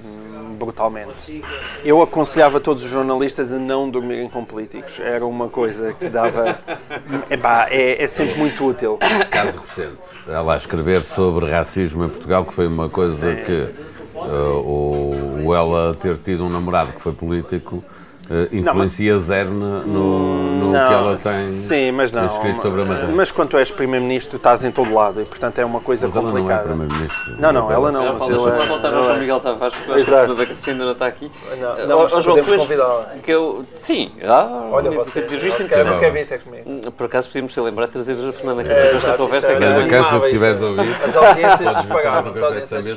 [0.58, 1.42] brutalmente.
[1.82, 6.58] Eu aconselhava todos os jornalistas a não dormirem com políticos, era uma coisa que dava.
[7.30, 8.98] Epá, é, é sempre muito útil.
[9.30, 9.96] Caso recente,
[10.28, 13.42] ela a escrever sobre racismo em Portugal, que foi uma coisa sim.
[13.42, 13.68] que
[14.16, 17.82] uh, ou, ela ter tido um namorado que foi político
[18.30, 19.26] Uh, influencia não, mas...
[19.26, 23.14] zero no, no não, que ela tem sim, mas não, escrito sobre a matéria.
[23.14, 26.68] Mas quando és Primeiro-Ministro, estás em todo lado e, portanto, é uma coisa mas complicada.
[26.68, 27.36] Ela não é Primeiro-Ministro.
[27.38, 28.12] Não, não, ela não.
[28.14, 30.92] Mas Deixa-me é, voltar ao João Miguel Tavares, porque acho que a da Cassiana ainda
[30.92, 31.30] está aqui.
[31.58, 33.12] Não, não mas João, podemos convidá-la.
[33.22, 36.92] Que eu, sim, ah, Olha, você, você não quer vir ter comigo.
[36.92, 39.46] Por acaso podíamos ser lembrar de trazer a Fernanda Câncer para esta conversa.
[39.48, 42.32] Fernanda Câncer, se estiveres a ouvir, as audiências pagavam.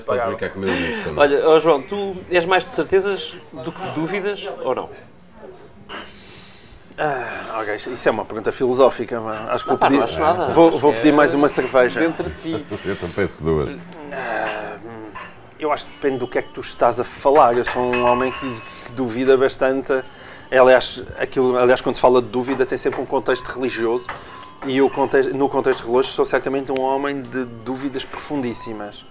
[0.06, 0.74] Podes ficar comigo
[1.18, 4.90] Olha, João, tu és mais de certezas do que de dúvidas ou não?
[6.98, 7.76] Ah, okay.
[7.76, 10.54] Isso é uma pergunta filosófica, mas acho que vou pedir, acho nada.
[10.54, 12.00] Vou, vou pedir é mais uma cerveja.
[12.00, 12.66] Dentro de ti.
[12.86, 13.78] Eu também penso duas.
[14.12, 14.78] Ah,
[15.58, 17.58] eu acho que depende do que é que tu estás a falar.
[17.58, 20.04] Eu sou um homem que, que duvida bastante.
[20.52, 24.08] Aliás, aquilo, aliás, quando se fala de dúvida, tem sempre um contexto religioso.
[24.66, 29.06] E contexto, no contexto religioso, sou certamente um homem de dúvidas profundíssimas.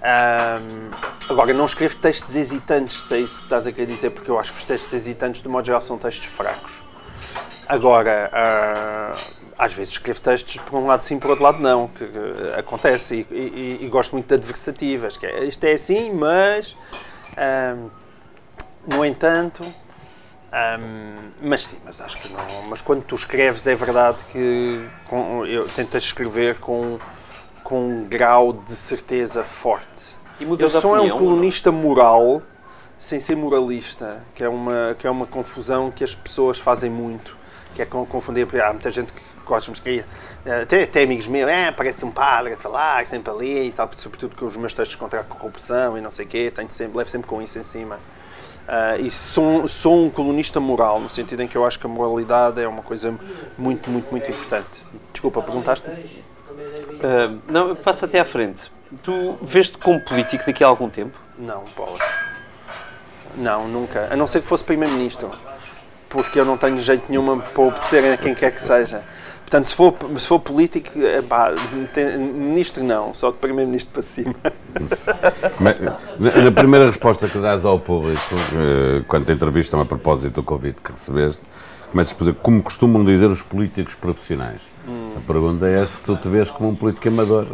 [0.00, 0.90] Um,
[1.28, 4.38] agora, não escrevo textos hesitantes, se é isso que estás a querer dizer, porque eu
[4.38, 6.82] acho que os textos hesitantes, de modo geral, são textos fracos.
[7.70, 12.04] Agora, uh, às vezes escrevo textos por um lado sim, por outro lado não, que,
[12.58, 16.76] acontece, e, e, e, gosto muito de adversativas, que é, isto é assim, mas,
[17.38, 17.90] um,
[18.96, 22.62] no entanto, um, mas sim, mas acho que não.
[22.68, 26.98] Mas quando tu escreves, é verdade que com, eu tentas escrever com,
[27.62, 30.16] com um grau de certeza forte.
[30.40, 32.42] E eu sou é um colunista moral,
[32.98, 37.36] sem ser moralista, que é, uma, que é uma confusão que as pessoas fazem muito,
[37.74, 38.46] que é confundir.
[38.62, 40.04] Há muita gente que gosta de
[40.62, 44.36] até, até amigos meus, é, parece um padre a falar, sempre ali e tal, sobretudo
[44.36, 47.10] com os meus textos contra a corrupção e não sei o quê, tenho sempre, levo
[47.10, 47.98] sempre com isso em cima.
[48.70, 51.88] Uh, e sou, sou um colunista moral, no sentido em que eu acho que a
[51.88, 53.12] moralidade é uma coisa
[53.58, 54.84] muito, muito, muito importante.
[55.12, 55.90] Desculpa, perguntaste?
[55.90, 58.70] Uh, não, passa até à frente.
[59.02, 61.18] Tu vês-te como político daqui a algum tempo?
[61.36, 61.98] Não, Paulo.
[63.36, 64.08] Não, nunca.
[64.10, 65.30] A não ser que fosse Primeiro-Ministro.
[66.10, 69.00] Porque eu não tenho jeito nenhuma para obedecer a quem quer que seja.
[69.50, 70.90] Portanto, se for, se for político,
[71.28, 71.52] pá,
[72.14, 74.34] ministro não, só de primeiro-ministro para cima.
[76.44, 78.20] Na primeira resposta que dás ao público,
[78.54, 81.42] eh, quando te entrevistam a propósito do convite que recebeste,
[81.90, 84.62] começas por dizer, como costumam dizer os políticos profissionais.
[84.86, 84.99] Hum.
[85.16, 87.46] A pergunta é se tu te vês como um político amador.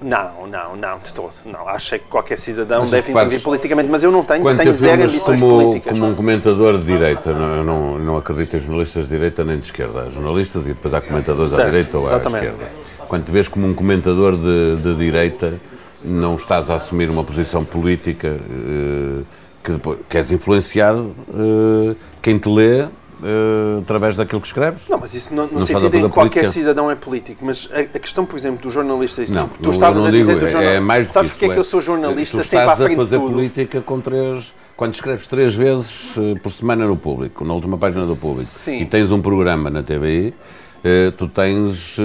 [0.00, 1.32] Não, não, não, de todo.
[1.44, 5.02] Não, acho que qualquer cidadão mas deve intervir politicamente, mas eu não tenho, tenho zero
[5.04, 5.92] ambições como, políticas.
[5.92, 9.58] Como um comentador de direita, não, eu não, não acredito em jornalistas de direita nem
[9.58, 10.02] de esquerda.
[10.02, 12.46] Há jornalistas e depois há comentadores certo, à direita ou à exatamente.
[12.46, 12.72] esquerda.
[13.08, 15.60] Quando te vês como um comentador de, de direita,
[16.04, 19.22] não estás a assumir uma posição política eh,
[19.62, 22.88] que depois, queres influenciar eh, quem te lê
[23.22, 24.82] uh, através daquilo que escreves.
[24.88, 27.44] Não, mas isso no, no sentido em que qualquer cidadão é político.
[27.44, 30.46] Mas a, a, questão, por exemplo, do jornalista, não, tu, tu estavas a dizer do
[30.46, 30.76] jornalista.
[30.76, 33.18] É mais sabes porque é que eu sou jornalista tu sempre à frente a fazer
[33.18, 33.32] tudo?
[33.32, 38.06] política com três quando escreves três vezes uh, por semana no público, na última página
[38.06, 38.80] do público, Sim.
[38.80, 40.32] e tens um programa na TVI,
[40.78, 42.02] uh, tu tens uh,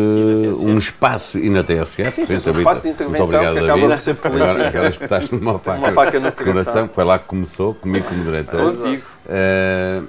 [0.67, 4.15] um espaço, e na TSF, Sim, tens um espaço de intervenção que acaba por ser
[4.15, 4.67] política.
[4.67, 6.89] Agora espetaste uma faca, uma faca no coração.
[6.93, 8.75] Foi lá que começou, comigo como diretor.
[8.75, 9.03] Contigo.
[9.25, 10.05] Uh,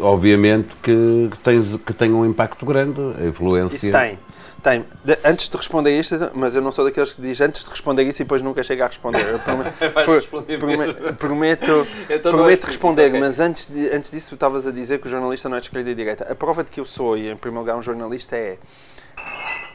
[0.00, 3.76] obviamente que, tens, que tem um impacto grande, a influência.
[3.76, 4.18] Isso tem.
[4.62, 4.84] Tem.
[5.02, 8.02] De, antes de responder isto, mas eu não sou daqueles que diz antes de responder
[8.02, 9.26] isso e depois nunca chega a responder.
[9.26, 9.72] Eu prometo,
[10.12, 13.20] responder prometo, prometo, então prometo responder, okay.
[13.20, 15.66] mas antes, de, antes disso tu estavas a dizer que o jornalista não é de
[15.66, 16.30] esquerda e direita.
[16.30, 18.58] A prova de que eu sou, e em primeiro lugar um jornalista, é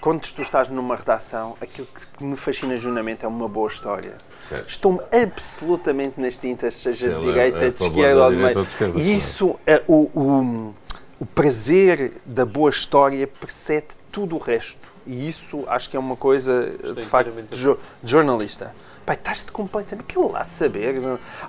[0.06, 4.14] quando tu estás numa redação, aquilo que me fascina genuinamente é uma boa história.
[4.68, 8.68] Estou-me absolutamente nas tintas, seja de direita, de esquerda ou de meio.
[8.98, 10.76] E isso, é, o, o,
[11.20, 14.78] o prazer da boa história precede tudo o resto.
[15.08, 18.76] E isso acho que é uma coisa, Estou de facto, de, de jornalista.
[19.06, 20.08] Pai, estás-te completamente.
[20.08, 20.96] Que lá saber?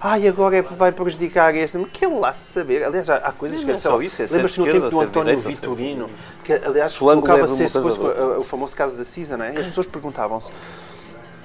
[0.01, 1.79] Ai, agora é, vai prejudicar este.
[1.87, 2.85] Que lá saber?
[2.85, 3.67] Aliás, há, há coisas que.
[3.67, 6.11] Não é só isso, é Lembras-te no tempo do António direita, Vitorino?
[6.45, 9.55] Que, aliás, colocava-se é depois o, o famoso caso da CISA, não é?
[9.55, 10.51] E as pessoas perguntavam-se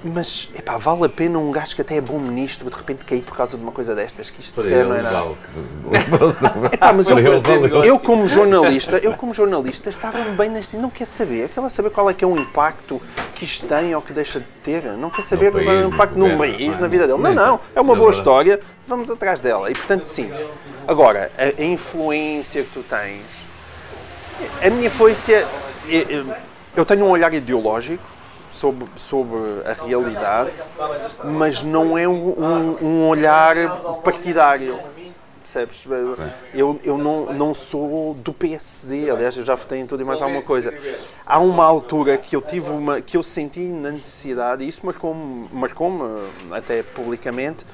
[0.04, 3.22] mas, epá, vale a pena um gajo que até é bom ministro de repente cair
[3.24, 4.30] por causa de uma coisa destas?
[4.30, 5.34] Que isto sequer não é nada.
[6.72, 7.18] epá, mas eu,
[7.84, 10.76] eu, como jornalista, eu como jornalista estava-me bem neste...
[10.76, 13.00] Não quer saber, quer saber qual é que é o impacto
[13.34, 14.82] que isto tem ou que deixa de ter.
[14.96, 17.20] Não quer saber é o impacto no país, na vida dele.
[17.20, 19.70] Não, não, é uma boa história, vamos atrás dela.
[19.70, 20.32] E portanto, sim.
[20.86, 23.46] Agora, a, a influência que tu tens...
[24.60, 25.46] A minha influência...
[26.74, 28.02] Eu tenho um olhar ideológico,
[28.52, 30.62] sobre, sobre a realidade,
[31.24, 33.56] mas não é um, um, olhar
[34.04, 34.78] partidário.
[35.40, 35.84] Percebes?
[36.54, 40.22] Eu, eu não, não sou do PSD, aliás, eu já votei em tudo e mais
[40.22, 40.72] alguma coisa.
[41.26, 45.48] Há uma altura que eu tive uma, que eu senti na necessidade, e isso marcou-me
[45.52, 45.90] marcou
[46.52, 47.66] até publicamente,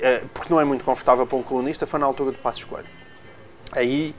[0.00, 2.86] eh, porque não é muito confortável para um colunista, foi na altura do Passo Escolho.
[3.72, 4.14] Aí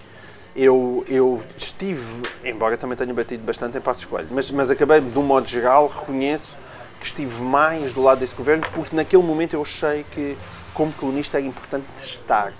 [0.56, 5.18] eu, eu estive, embora também tenha batido bastante em Passos Coelho, mas, mas acabei, de
[5.18, 6.58] um modo geral, reconheço
[7.00, 10.38] que estive mais do lado desse governo, porque naquele momento eu achei que,
[10.74, 12.54] como colunista, era importante estar.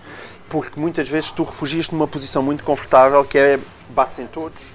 [0.50, 4.74] Porque muitas vezes tu refugias-te numa posição muito confortável, que é bates em todos,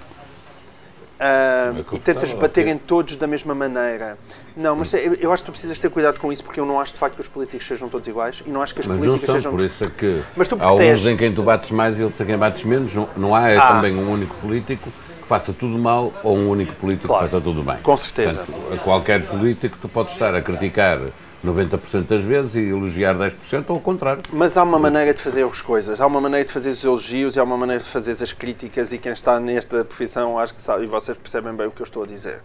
[1.17, 4.19] Uh, e tentas bater em todos da mesma maneira.
[4.55, 6.79] Não, mas eu, eu, acho que tu precisas ter cuidado com isso porque eu não
[6.79, 8.97] acho de facto que os políticos sejam todos iguais e não acho que as mas
[8.97, 9.51] políticas não são, sejam.
[9.51, 12.21] Por isso é que mas tu há uns em quem tu bates mais e outros
[12.21, 12.93] em quem bates menos.
[12.93, 13.67] Não, não há é ah.
[13.67, 17.25] também um único político que faça tudo mal ou um único político claro.
[17.25, 17.77] que faça tudo bem.
[17.77, 18.43] Com certeza.
[18.45, 20.99] Portanto, a qualquer político tu podes estar a criticar
[21.45, 24.23] 90% das vezes e elogiar 10% ou ao contrário.
[24.31, 27.35] Mas há uma maneira de fazer as coisas, há uma maneira de fazer os elogios
[27.35, 30.61] e há uma maneira de fazer as críticas e quem está nesta profissão acho que
[30.61, 32.39] sabe, e vocês percebem bem o que eu estou a dizer.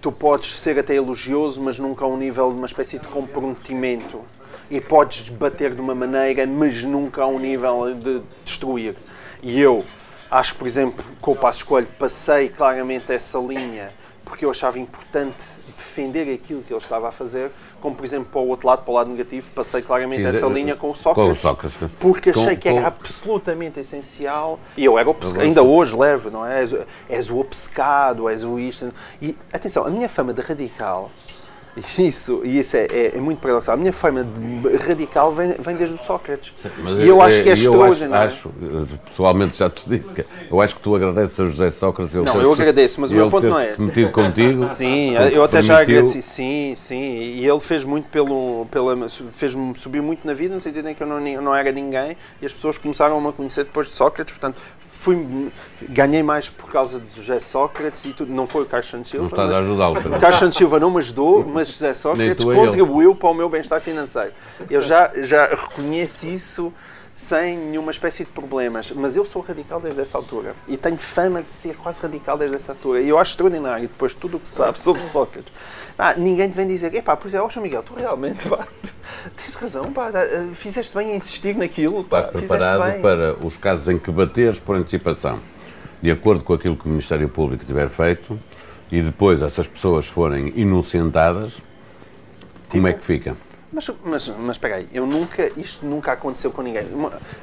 [0.00, 4.20] Tu podes ser até elogioso, mas nunca a um nível de uma espécie de comprometimento.
[4.70, 8.94] E podes bater de uma maneira, mas nunca a um nível de destruir.
[9.42, 9.84] E eu
[10.30, 13.88] acho, por exemplo, com o Passo Escolho, passei claramente essa linha
[14.24, 15.44] porque eu achava importante
[15.94, 18.90] defender aquilo que ele estava a fazer, como por exemplo para o outro lado, para
[18.90, 21.78] o lado negativo, passei claramente essa linha com o Sócrates, com o Sócrates.
[22.00, 22.86] porque achei com, que era com...
[22.86, 26.60] absolutamente essencial, e eu era ainda hoje levo, não é?
[26.60, 26.74] És,
[27.08, 31.10] és o obcecado, és o isto, e atenção, a minha fama de radical
[31.98, 33.74] isso, e isso é, é, é, muito paradoxal.
[33.74, 34.26] A minha forma
[34.86, 36.52] radical vem, vem desde o Sócrates.
[36.56, 38.28] Sim, e eu acho que é extraordinário.
[38.28, 42.14] Acho, acho, pessoalmente já te disse que eu acho que tu agradeces a José Sócrates.
[42.14, 43.82] Não, eu agradeço, mas o meu ponto não é esse.
[43.82, 44.60] metido contigo.
[44.64, 46.22] Sim, eu até já agradeci.
[46.22, 47.02] Sim, sim.
[47.02, 48.66] E ele fez muito pelo.
[48.70, 52.16] Pela, fez-me subir muito na vida, no sentido em que eu não, não era ninguém
[52.40, 54.32] e as pessoas começaram a me conhecer depois de Sócrates.
[54.32, 54.60] Portanto,
[55.04, 55.50] fui,
[55.82, 58.32] ganhei mais por causa de José Sócrates e tudo.
[58.32, 59.24] Não foi o Carlos Santos Silva.
[59.24, 59.98] Não estás a ajudá-lo.
[59.98, 63.18] O Carlos Santos Silva não me ajudou, mas José Sócrates contribuiu ele.
[63.18, 64.32] para o meu bem-estar financeiro.
[64.70, 66.72] Eu já, já reconheço isso
[67.14, 68.90] sem nenhuma espécie de problemas.
[68.90, 70.54] Mas eu sou radical desde essa altura.
[70.66, 73.00] E tenho fama de ser quase radical desde essa altura.
[73.00, 75.52] E eu acho extraordinário, depois de tudo o que sabe sobre Sócrates.
[75.96, 78.66] Ah, ninguém te vem dizer, epá, pois é, ó Miguel, tu realmente, pá,
[79.36, 82.02] tens razão, pá, eh, fizeste bem em insistir naquilo.
[82.02, 85.38] Pá, Estás preparado para os casos em que bateres por antecipação,
[86.02, 88.38] de acordo com aquilo que o Ministério Público tiver feito,
[88.94, 91.54] e depois essas pessoas forem inocentadas,
[92.68, 93.36] como é tipo, que fica?
[93.72, 96.86] Mas, mas, mas espera aí, eu nunca, isto nunca aconteceu com ninguém.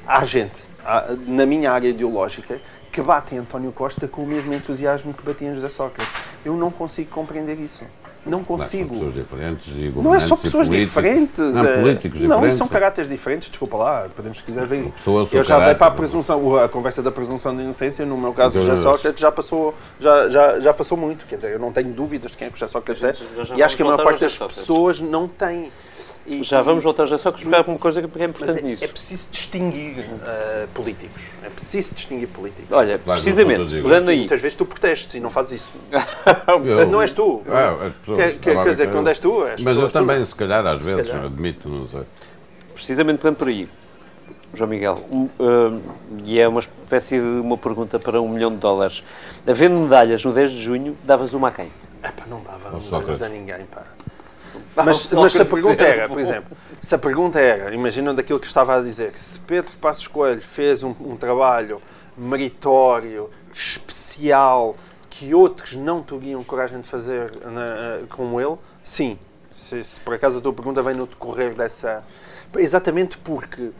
[0.07, 2.57] Há gente, há, na minha área ideológica,
[2.89, 6.09] que bate em António Costa com o mesmo entusiasmo que batia em José Sócrates.
[6.45, 7.83] Eu não consigo compreender isso.
[8.25, 8.93] Não consigo.
[8.93, 11.55] Pessoas diferentes e Não é só pessoas diferentes.
[11.55, 11.81] Não, é...
[11.81, 12.43] políticos diferentes.
[12.43, 14.93] Não, são caráteres diferentes, desculpa lá, podemos se quiser ver.
[15.31, 18.59] Eu já dei para a presunção, a conversa da presunção de inocência, no meu caso,
[18.59, 21.25] o José Sócrates já passou, já, já, já passou muito.
[21.25, 23.13] Quer dizer, eu não tenho dúvidas de quem é o José Sócrates é.
[23.55, 25.71] E acho que a maior parte das pessoas não tem.
[26.27, 28.83] E, já vamos voltar já só que explicar uma coisa que é importante é, nisso.
[28.83, 31.21] É preciso distinguir uh, políticos.
[31.43, 32.71] É preciso distinguir políticos.
[32.71, 34.19] Olha, claro, precisamente, pegando aí.
[34.19, 35.71] Muitas vezes tu protestes e não fazes isso.
[36.77, 37.41] mas não és tu.
[37.47, 40.83] É, quer, quer, quer dizer, quando és tu, és Mas eu também, se calhar, às
[40.83, 41.25] se vezes, calhar.
[41.25, 42.01] admito, não sei.
[42.73, 43.67] Precisamente pegando por aí.
[44.53, 45.81] João Miguel, um, uh,
[46.25, 49.03] e é uma espécie de uma pergunta para um milhão de dólares.
[49.47, 51.71] Havendo medalhas no 10 de junho, davas uma a quem?
[52.03, 53.83] Epá, não dava medalhas a ninguém, pá.
[54.75, 58.47] Mas, mas se a pergunta era, por exemplo, se a pergunta era, imaginando aquilo que
[58.47, 61.81] estava a dizer, se Pedro Passos Coelho fez um, um trabalho
[62.17, 64.75] meritório, especial,
[65.09, 69.19] que outros não teriam coragem de fazer na, como ele, sim.
[69.51, 72.03] Se, se, por acaso a tua pergunta vem no decorrer dessa.
[72.55, 73.71] Exatamente porque.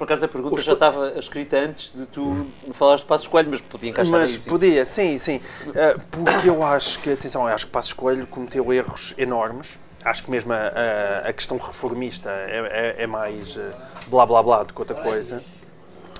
[0.00, 0.64] Por acaso a pergunta Os...
[0.64, 4.50] já estava escrita antes de tu falares de Passos Coelho, mas podia encaixar Mas aí,
[4.50, 5.42] podia, sim, sim.
[5.74, 10.24] Eh, porque eu acho que, atenção, eu acho que Passos Coelho cometeu erros enormes acho
[10.24, 13.72] que mesmo a, a, a questão reformista é, é, é, mais eh,
[14.06, 15.42] blá blá blá do que outra coisa.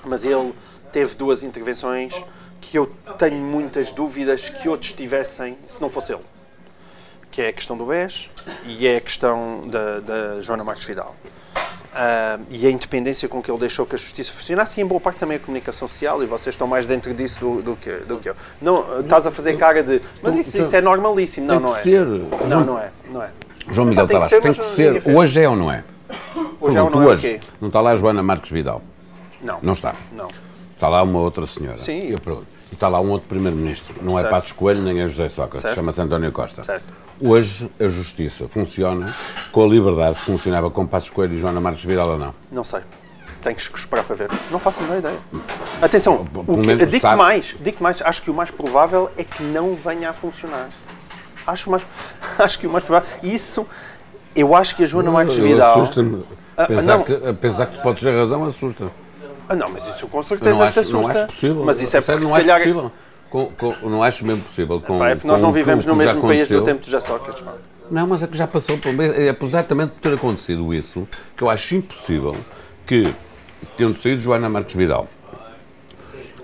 [0.05, 0.53] Mas ele
[0.91, 2.23] teve duas intervenções
[2.61, 2.85] que eu
[3.17, 6.21] tenho muitas dúvidas que outros tivessem se não fosse ele.
[7.31, 8.29] Que é a questão do BES
[8.63, 11.15] e é a questão da, da Joana Marques Vidal.
[11.91, 15.01] Uh, e a independência com que ele deixou que a justiça funcionasse e em boa
[15.01, 18.17] parte também a comunicação social e vocês estão mais dentro disso do, do, que, do
[18.17, 18.35] que eu.
[18.61, 21.47] Não, estás a fazer cara de mas isso, isso é normalíssimo.
[21.47, 21.83] Não, não é.
[22.47, 22.91] Não, não é.
[23.11, 23.31] Não é.
[23.71, 25.83] João Miguel Tavares, tem que ser, tem que ser hoje é ou não é?
[26.61, 28.81] Hoje é ou não é hoje, Não está lá a Joana Marques Vidal?
[29.41, 29.59] Não.
[29.61, 29.93] Não está?
[30.13, 30.29] Não.
[30.73, 31.77] Está lá uma outra senhora?
[31.77, 32.07] Sim.
[32.07, 32.47] Eu pergunto.
[32.71, 33.95] E está lá um outro primeiro-ministro.
[34.01, 34.27] Não é certo.
[34.27, 35.73] é Passos Coelho nem é José Sócrates.
[35.73, 36.63] Chama-se António Costa.
[36.63, 36.85] Certo.
[37.23, 39.05] Hoje a justiça funciona
[39.51, 42.33] com a liberdade que funcionava com Passos Coelho e Joana Marques Vidal ou não?
[42.51, 42.81] Não sei.
[43.43, 44.29] Tenho que esperar para ver.
[44.49, 45.19] Não faço a menor ideia.
[45.81, 49.75] Atenção, o que, digo mais, digo mais, acho que o mais provável é que não
[49.75, 50.69] venha a funcionar.
[51.45, 51.85] Acho, mais,
[52.39, 53.09] acho que o mais provável.
[53.21, 53.67] Isso
[54.35, 55.81] eu acho que a Joana Marques Vidal.
[55.83, 56.23] Assusta-me.
[56.57, 58.91] Ah, pensar, que, pensar que tu podes ter razão assusta.
[59.47, 61.13] Ah, não, mas isso com certeza não acho, te assusta.
[61.13, 61.63] Não acho possível.
[61.65, 62.57] Mas isso é porque não se calhar.
[62.59, 62.91] Possível.
[63.31, 64.79] Com, com, não acho mesmo possível.
[64.79, 67.43] Com, é porque nós não vivemos no mesmo país do tempo de José Sócrates.
[67.89, 71.49] Não, mas é que já passou por é exatamente por ter acontecido isso que eu
[71.49, 72.35] acho impossível
[72.85, 73.13] que,
[73.75, 75.07] tendo saído Joana Marques Vidal,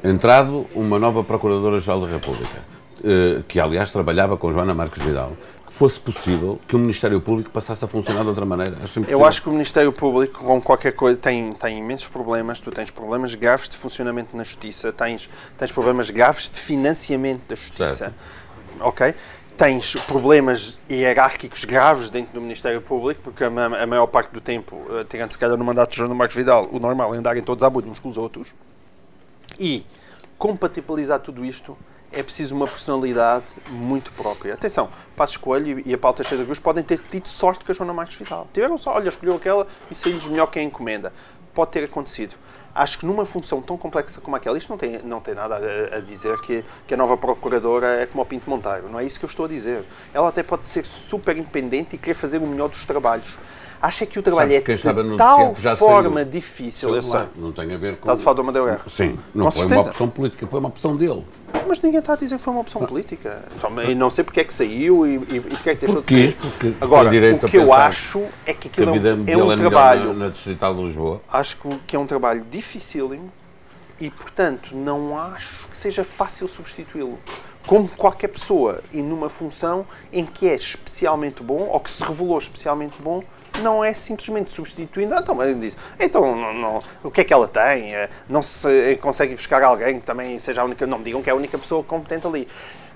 [0.03, 2.59] entrado uma nova Procuradora-Geral da República,
[3.03, 5.33] eh, que aliás trabalhava com Joana Marques Vidal,
[5.77, 8.77] fosse possível que o Ministério Público passasse a funcionar de outra maneira.
[8.81, 12.59] Acho eu acho que o Ministério Público, com qualquer coisa, tem, tem imensos problemas.
[12.59, 17.55] Tu tens problemas graves de funcionamento na Justiça, tens, tens problemas graves de financiamento da
[17.55, 17.95] Justiça.
[17.95, 18.15] Certo.
[18.79, 19.13] Ok?
[19.57, 24.85] tens problemas hierárquicos graves dentro do Ministério Público, porque a, a maior parte do tempo,
[24.91, 27.63] eh, tirando se calhar no mandato de João Marcos Vidal, o normal é andarem todos
[27.63, 28.53] à boa uns com os outros.
[29.59, 29.83] E
[30.37, 31.75] compatibilizar tudo isto
[32.11, 34.53] é preciso uma personalidade muito própria.
[34.53, 37.93] Atenção, Passos Coelho e a Paulo Teixeira Cruz podem ter tido sorte com a Joana
[37.93, 38.47] Marques Vidal.
[38.53, 41.11] Tiveram só, olha, escolheu aquela e saiu-lhes melhor que a encomenda.
[41.53, 42.35] Pode ter acontecido
[42.77, 45.97] acho que numa função tão complexa como aquela, isto não tem, não tem nada a,
[45.97, 49.19] a, dizer que, que a nova procuradora é como o Pinto Monteiro, não é isso
[49.19, 49.83] que eu estou a dizer.
[50.13, 53.39] Ela até pode ser super independente e querer fazer o melhor dos trabalhos.
[53.81, 56.25] Acha que o trabalho é de tal forma saiu.
[56.25, 57.21] difícil, eu sei.
[57.35, 57.99] Não tem a ver com...
[57.99, 58.85] Estás a falar do Amadeu Guerra?
[58.89, 59.81] Sim, não com foi certeza.
[59.81, 61.23] uma opção política, foi uma opção dele.
[61.67, 62.87] Mas ninguém está a dizer que foi uma opção não.
[62.87, 63.43] política.
[63.55, 66.01] Então, e não sei porque é que saiu e, e, e porque é que deixou
[66.01, 66.35] porque, de sair.
[66.35, 70.13] Porque Agora, o que eu acho é que aquilo que é um, é um trabalho...
[70.13, 71.21] Na, na Distrital de Lisboa.
[71.31, 73.31] Acho que é um trabalho dificílimo
[73.99, 77.19] e, portanto, não acho que seja fácil substituí-lo.
[77.65, 82.37] Como qualquer pessoa e numa função em que é especialmente bom ou que se revelou
[82.37, 83.21] especialmente bom,
[83.61, 85.13] não é simplesmente substituindo.
[85.13, 87.95] Ah, então, diz, então não, não, o que é que ela tem?
[87.95, 90.85] Eh, não se consegue buscar alguém que também seja a única.
[90.85, 92.47] Não me digam que é a única pessoa competente ali.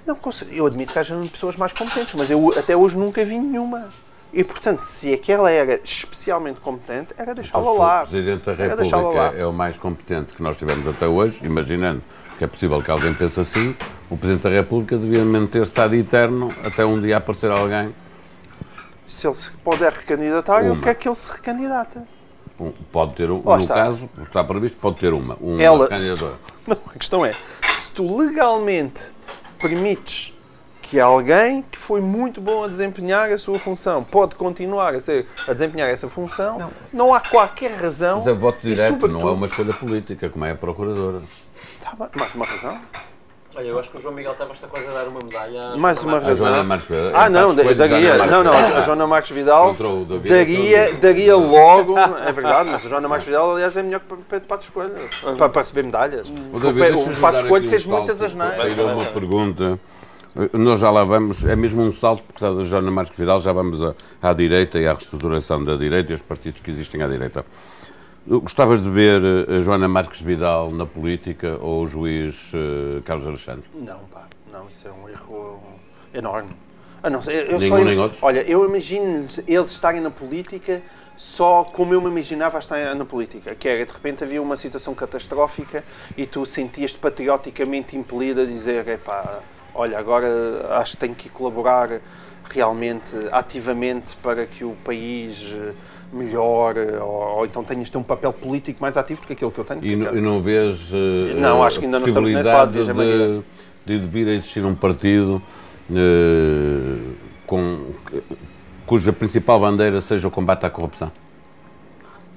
[0.06, 0.18] Não,
[0.52, 3.90] eu admito que haja pessoas mais competentes, mas eu até hoje nunca vi nenhuma.
[4.34, 8.04] E, portanto, se aquela era especialmente competente, era deixá-la então, lá.
[8.04, 12.02] O Presidente da República é o mais competente que nós tivemos até hoje, imaginando
[12.38, 13.76] que é possível que alguém pense assim,
[14.10, 17.94] o Presidente da República devia manter-se ad eterno até um dia aparecer alguém.
[19.12, 20.74] Se ele se puder recandidatar, uma.
[20.74, 22.08] eu quero que ele se recandidata.
[22.58, 23.74] Um, pode ter um, no está.
[23.74, 26.36] caso, está previsto, pode ter uma, uma Ela, candidatura.
[26.66, 27.34] Não, a questão é,
[27.70, 29.12] se tu legalmente
[29.60, 30.34] permites
[30.82, 35.28] que alguém que foi muito bom a desempenhar a sua função pode continuar a, ser,
[35.46, 38.20] a desempenhar essa função, não, não há qualquer razão.
[38.20, 41.22] Mas é voto direto, não é uma escolha política, como é a Procuradora.
[41.82, 42.80] Tá mais uma razão?
[43.54, 45.76] Olha, eu acho que o João Miguel estava esta coisa a dar uma medalha.
[45.76, 46.48] Mais uma razão.
[46.48, 47.12] A Joana Marques Vidal.
[47.14, 48.26] Ah, não, daria.
[48.26, 49.76] Não, não, a Joana Marques Vidal
[50.28, 51.96] daria, daria logo.
[52.26, 54.94] É verdade, mas a Joana Marques Vidal, aliás, é melhor que Pedro Pato Escolho
[55.38, 56.30] para, para receber medalhas.
[56.30, 58.78] O, o, o Pato Escolho fez muitas asneiras.
[58.78, 59.80] uma pergunta.
[60.54, 63.52] Nós já lá vamos, é mesmo um salto, porque está a Joana Marques Vidal, já
[63.52, 67.08] vamos à, à direita e à reestruturação da direita e aos partidos que existem à
[67.08, 67.46] direita.
[68.28, 73.26] Gostavas de ver a eh, Joana Marques Vidal na política ou o juiz uh, Carlos
[73.26, 73.64] Alexandre?
[73.74, 75.60] Não, pá, não, isso é um erro
[76.14, 76.52] enorme.
[77.02, 78.22] Ah, não eu Nenhum, só, nem outros?
[78.22, 80.84] Olha, eu imagino eles estarem na política
[81.18, 84.94] só como eu me imaginava estar na política, que era, de repente havia uma situação
[84.94, 85.84] catastrófica
[86.16, 89.40] e tu sentias-te patrioticamente impelido a dizer, epá,
[89.74, 90.28] olha, agora
[90.78, 92.00] acho que tenho que colaborar
[92.48, 95.56] realmente ativamente para que o país
[96.12, 99.34] eh, melhore, ou, ou então tenhas de ter um papel político mais ativo do que
[99.34, 99.84] aquilo que eu tenho.
[99.84, 100.96] E, não, e não vês uh,
[101.36, 103.44] não, acho que ainda não estamos nesse lado, de,
[103.86, 105.42] de, de vir a existir um partido
[105.90, 107.14] uh,
[107.46, 107.86] com,
[108.86, 111.12] cuja principal bandeira seja o combate à corrupção?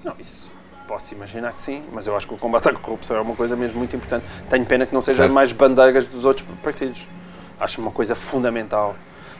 [0.04, 0.52] Não, isso
[0.86, 3.56] posso imaginar que sim, mas eu acho que o combate à corrupção é uma coisa
[3.56, 4.24] mesmo muito importante.
[4.48, 5.32] Tenho pena que não seja certo.
[5.32, 7.06] mais bandeiras dos outros partidos.
[7.58, 8.94] Acho uma coisa fundamental.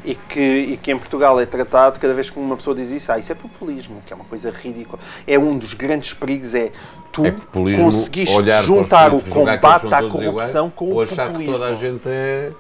[0.05, 3.11] E que, e que em Portugal é tratado, cada vez que uma pessoa diz isso,
[3.11, 5.01] ah, isso é populismo, que é uma coisa ridícula.
[5.27, 6.73] É um dos grandes perigos, é
[7.11, 7.33] tu é
[7.77, 11.53] conseguiste juntar o combate à corrupção com o populismo.
[11.53, 12.53] toda a gente é...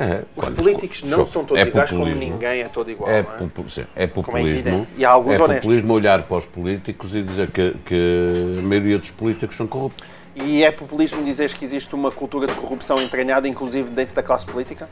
[0.00, 3.10] É, Os políticos não são todos é iguais, como ninguém é todo igual.
[3.10, 3.68] É, é?
[3.68, 4.86] sim, é populismo.
[4.96, 5.64] É e há alguns é honestos.
[5.64, 10.06] populismo olhar para os políticos e dizer que, que a maioria dos políticos são corruptos.
[10.36, 14.46] E é populismo dizer que existe uma cultura de corrupção entranhada, inclusive dentro da classe
[14.46, 14.88] política?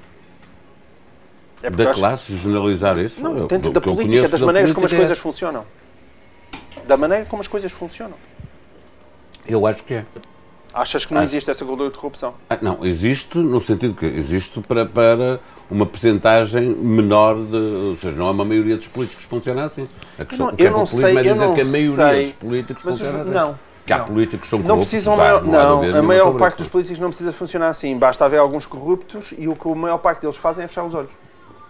[1.62, 2.42] É da classe, acho...
[2.42, 3.20] generalizar isso?
[3.20, 5.64] Não, dentro da política, das maneiras como as é coisas funcionam.
[6.86, 8.16] Da maneira como as coisas funcionam.
[9.46, 10.04] Eu acho que é.
[10.76, 12.34] Achas que não existe essa cultura de corrupção?
[12.50, 15.40] Ah, não, existe no sentido que existe para, para
[15.70, 17.56] uma percentagem menor de.
[17.56, 19.88] Ou seja, não é uma maioria dos políticos que funciona assim.
[20.18, 22.82] A questão, não, eu não sei, é dizer não que a maioria sei, dos políticos
[22.82, 23.30] funciona os, assim.
[23.30, 23.58] Não.
[23.86, 24.04] Que há não.
[24.04, 24.68] políticos que são corruptos.
[24.68, 25.16] Não precisam.
[25.46, 27.96] não, não a maior parte dos políticos não precisa funcionar assim.
[27.96, 30.92] Basta haver alguns corruptos e o que a maior parte deles fazem é fechar os
[30.92, 31.12] olhos.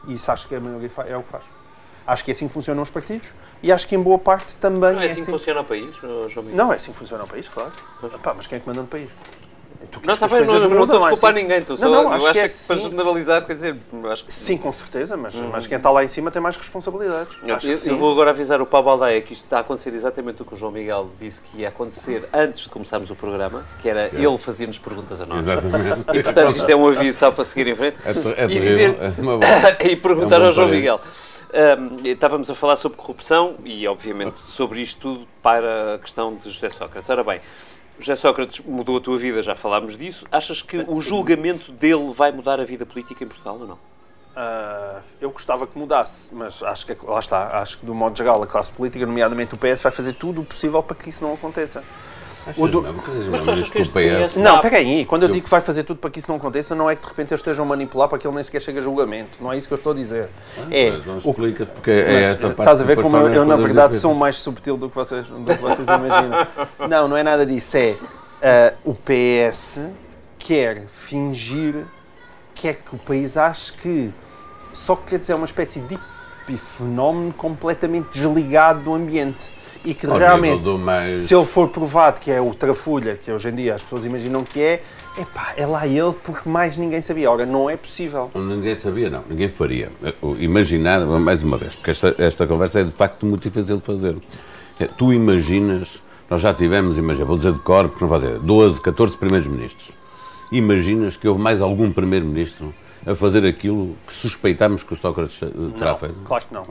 [0.06, 1.44] E isso acho que a maioria é o que faz.
[2.06, 3.28] Acho que é assim que funcionam os partidos
[3.60, 5.64] e acho que em boa parte também não é, é assim, assim que funciona o
[5.64, 6.56] país, João Miguel?
[6.56, 7.72] Não, é assim que funciona o país, claro.
[8.04, 9.10] Epá, mas quem é que manda no país?
[10.04, 11.42] Não, está bem, não, não estou a desculpar assim.
[11.42, 13.76] ninguém, estou não, não, acho eu acho que, é que para generalizar, quer dizer,
[14.10, 14.34] acho que...
[14.34, 15.50] Sim, com certeza, mas, uhum.
[15.50, 17.36] mas quem está lá em cima tem mais responsabilidades.
[17.42, 20.42] Eu, eu, eu vou agora avisar o Paulo Aldeia que isto está a acontecer exatamente
[20.42, 23.88] o que o João Miguel disse que ia acontecer antes de começarmos o programa, que
[23.88, 24.10] era é.
[24.14, 25.40] ele fazer-nos perguntas a nós.
[25.40, 26.00] Exatamente.
[26.12, 27.98] E portanto isto é um aviso só para seguir em frente.
[28.04, 31.00] É, é e, dizer, é e perguntar ao João Miguel.
[31.56, 36.50] Um, estávamos a falar sobre corrupção e, obviamente, sobre isto tudo para a questão de
[36.50, 37.08] José Sócrates.
[37.08, 37.40] Ora bem,
[37.98, 40.26] José Sócrates mudou a tua vida, já falámos disso.
[40.30, 43.74] Achas que o julgamento dele vai mudar a vida política em Portugal ou não?
[43.74, 48.42] Uh, eu gostava que mudasse, mas acho que lá está, acho que do modo geral
[48.42, 51.32] a classe política, nomeadamente o PS, vai fazer tudo o possível para que isso não
[51.32, 51.82] aconteça.
[52.70, 52.82] Do...
[53.30, 54.36] Mas tu achas que este PS...
[54.36, 56.36] Não, pega aí, quando eu, eu, digo que vai fazer tudo para que isso não
[56.36, 58.60] aconteça, não é que de repente eles estejam a manipular para que ele nem sequer
[58.62, 59.38] chegue a julgamento.
[59.40, 60.28] Não é isso que eu estou a dizer.
[60.58, 62.60] Ah, é, não explica porque é essa parte.
[62.60, 65.44] Estás a ver como eu, eu na verdade, sou mais subtil do que vocês, do
[65.44, 66.46] que vocês imaginam.
[66.88, 67.76] não, não é nada disso.
[67.76, 67.96] É
[68.84, 69.80] uh, o PS
[70.38, 71.84] quer fingir,
[72.54, 74.12] quer que o país ache que
[74.72, 75.98] só que quer dizer é uma espécie de
[76.56, 79.52] fenómeno completamente desligado do ambiente
[79.86, 81.22] e que Ao realmente, mais...
[81.22, 84.42] se ele for provado que é o trafulha, que hoje em dia as pessoas imaginam
[84.42, 84.82] que é,
[85.16, 87.30] epá, é lá ele porque mais ninguém sabia.
[87.30, 88.28] Ora, não é possível.
[88.34, 89.22] Ninguém sabia, não.
[89.30, 89.92] Ninguém faria.
[90.40, 94.16] Imaginar, mais uma vez, porque esta, esta conversa é de facto muito difícil de fazer.
[94.80, 98.80] É, tu imaginas, nós já tivemos, imagina, vou dizer de cor, porque não fazer, 12,
[98.80, 99.92] 14 primeiros ministros.
[100.50, 102.74] Imaginas que houve mais algum primeiro-ministro
[103.06, 105.38] a fazer aquilo que suspeitámos que o Sócrates
[105.78, 106.16] terá feito?
[106.24, 106.66] Claro que não.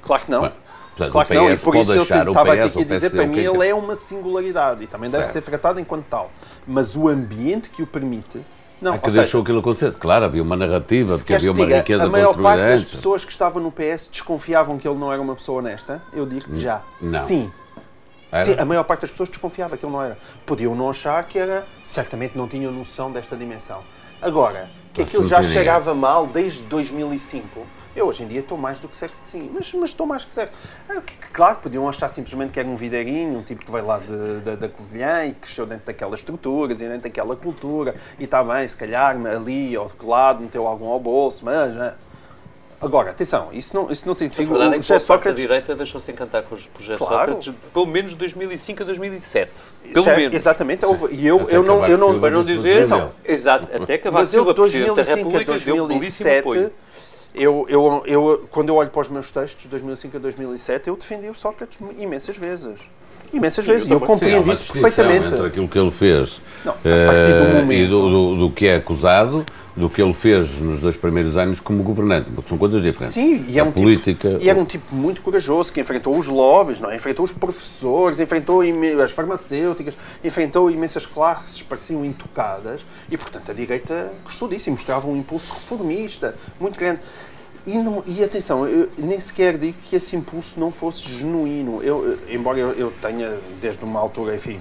[0.00, 0.63] Claro que não.
[0.96, 3.44] Portanto, claro que não, e por isso eu estava aqui a dizer, para mim é
[3.44, 5.34] ele é uma singularidade e também deve certo.
[5.34, 6.30] ser tratado enquanto tal.
[6.66, 8.40] Mas o ambiente que o permite
[8.80, 9.92] não, é que deixou seja, aquilo acontecer.
[9.94, 13.30] Claro, havia uma narrativa, porque havia uma diga, riqueza A maior parte das pessoas que
[13.32, 16.02] estavam no PS desconfiavam que ele não era uma pessoa honesta.
[16.12, 16.82] Eu digo que já.
[17.00, 17.26] Não.
[17.26, 17.50] Sim.
[18.42, 20.18] Sim, a maior parte das pessoas desconfiava que ele não era.
[20.44, 23.80] Podiam não achar que era, certamente não tinham noção desta dimensão.
[24.20, 27.64] Agora, que aquilo já chegava mal desde 2005
[27.94, 30.24] eu hoje em dia estou mais do que certo que sim, mas, mas estou mais
[30.24, 30.56] que certo.
[30.88, 33.98] É, que, claro, podiam achar simplesmente que era um videirinho, um tipo que veio lá
[33.98, 38.42] de, de, da Covilhã e cresceu dentro daquelas estruturas e dentro daquela cultura e está
[38.42, 41.74] bem, se calhar ali ou de lado meteu algum ao bolso, mas.
[41.74, 41.94] Né?
[42.84, 44.42] Agora, atenção, isso não, isso não significa...
[44.42, 45.42] A verdade é que José Sócrates...
[45.42, 47.32] a direita deixou-se encantar com os projetos claro.
[47.32, 49.72] Sócrates pelo menos de 2005 a 2007.
[49.92, 50.34] Pelo certo, menos.
[50.36, 50.84] Exatamente.
[50.84, 51.86] Houve, e eu, eu não...
[51.86, 52.84] Eu não para não dizer...
[53.24, 56.72] Exato, até Cavaco Silva, Presidente da República, 2007,
[57.34, 60.96] eu, eu, eu, quando eu olho para os meus textos de 2005 a 2007, eu
[60.96, 62.78] defendi o Sócrates imensas vezes.
[63.32, 63.88] Imensas vezes.
[63.88, 65.26] E eu, eu compreendo isso perfeitamente.
[65.26, 69.44] Entre aquilo que ele fez não, uh, e do, do, do, que é acusado,
[69.76, 73.12] do que ele fez nos dois primeiros anos como governante, porque são coisas diferentes.
[73.12, 74.30] Sim, e é, um tipo- política...
[74.30, 76.90] tipo, e era um tipo muito corajoso, que enfrentou os lobbies, não?
[76.90, 76.94] É?
[76.94, 78.60] enfrentou os professores, enfrentou
[79.02, 84.72] as farmacêuticas, enfrentou imensas classes que pareciam intocadas, e portanto a direita gostou disso e
[84.72, 87.00] mostrava um impulso reformista muito grande.
[87.66, 91.82] E, não, e atenção, eu nem sequer digo que esse impulso não fosse genuíno.
[91.82, 94.60] Eu, embora eu, eu tenha, desde uma altura, enfim,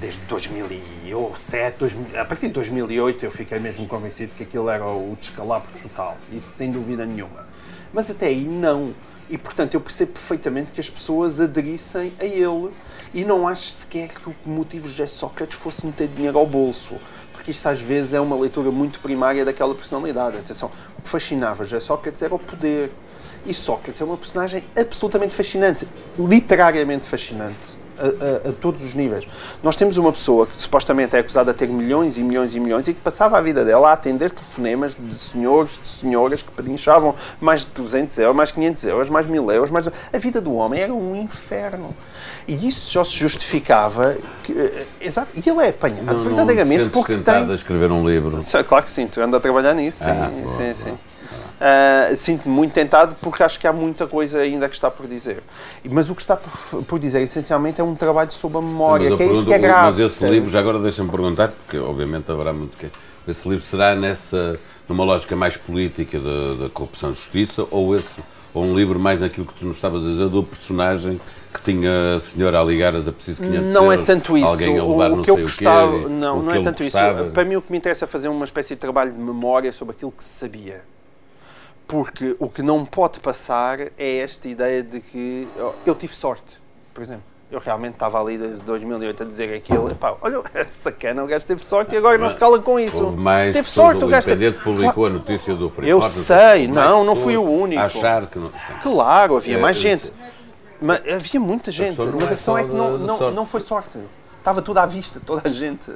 [0.00, 5.14] desde 2007, 2000, a partir de 2008 eu fiquei mesmo convencido que aquilo era o
[5.20, 7.46] descalabro total, isso sem dúvida nenhuma.
[7.92, 8.94] Mas até aí não.
[9.28, 12.70] E portanto eu percebo perfeitamente que as pessoas aderissem a ele
[13.12, 16.98] e não acho sequer que o motivo de Sócrates fosse meter dinheiro ao bolso
[17.44, 20.38] porque isto às vezes é uma leitura muito primária daquela personalidade.
[20.38, 20.70] Atenção,
[21.04, 22.90] fascinava José Sócrates era o poder.
[23.46, 25.86] E Sócrates é uma personagem absolutamente fascinante,
[26.18, 27.83] literariamente fascinante.
[27.98, 29.26] A, a, a, todos os níveis.
[29.62, 32.88] Nós temos uma pessoa que supostamente é acusada de ter milhões e milhões e milhões
[32.88, 37.14] e que passava a vida dela a atender telefonemas de senhores, de senhoras que pedinchavam
[37.40, 39.70] mais de 200 euros, mais 500 euros, mais 1000 euros.
[39.70, 39.86] Mais...
[39.86, 41.94] A vida do homem era um inferno.
[42.46, 44.16] E isso só se justificava.
[44.42, 47.50] Que, uh, exato, e ele é apanhado não, verdadeiramente não porque tem.
[47.50, 48.40] a escrever um livro.
[48.66, 50.74] Claro que sim, tu anda a trabalhar nisso, sim, ah, boa, sim, boa.
[50.74, 50.98] sim.
[51.54, 55.42] Uh, Sinto-me muito tentado porque acho que há muita coisa ainda que está por dizer.
[55.88, 59.16] Mas o que está por, por dizer, essencialmente, é um trabalho sobre a memória, mas
[59.16, 60.02] que é isso que é grave.
[60.02, 60.32] Mas esse sabe?
[60.32, 62.90] livro, já agora deixa-me perguntar, porque obviamente haverá muito que.
[63.26, 68.20] Esse livro será nessa, numa lógica mais política da corrupção e justiça, ou esse
[68.54, 71.20] ou um livro mais naquilo que tu nos estavas a dizer do personagem
[71.52, 74.46] que tinha a senhora a ligar a preciso 500 Não euros, é tanto isso.
[74.46, 77.24] Alguém a levar o, o que eu gostava, não, não é tanto gostava.
[77.24, 77.32] isso.
[77.32, 79.94] Para mim o que me interessa é fazer uma espécie de trabalho de memória sobre
[79.94, 80.82] aquilo que se sabia.
[81.86, 85.46] Porque o que não pode passar é esta ideia de que
[85.84, 86.58] eu tive sorte,
[86.92, 87.24] por exemplo.
[87.50, 89.90] Eu realmente estava ali desde 2008 a dizer aquilo.
[89.90, 93.12] Epá, olha, essa sacana, o gajo teve sorte e agora não se cala com isso.
[93.12, 94.52] mais teve sorte, o gajo teve...
[94.52, 95.88] publicou a notícia do Freeport.
[95.88, 97.82] Eu sei, não, não fui o único.
[97.82, 98.50] Achar que não...
[98.82, 100.12] Claro, havia é, mais gente.
[100.80, 103.98] Mas, havia muita gente, mas a é questão é que não, não, não foi sorte.
[104.38, 105.90] Estava tudo à vista, toda a gente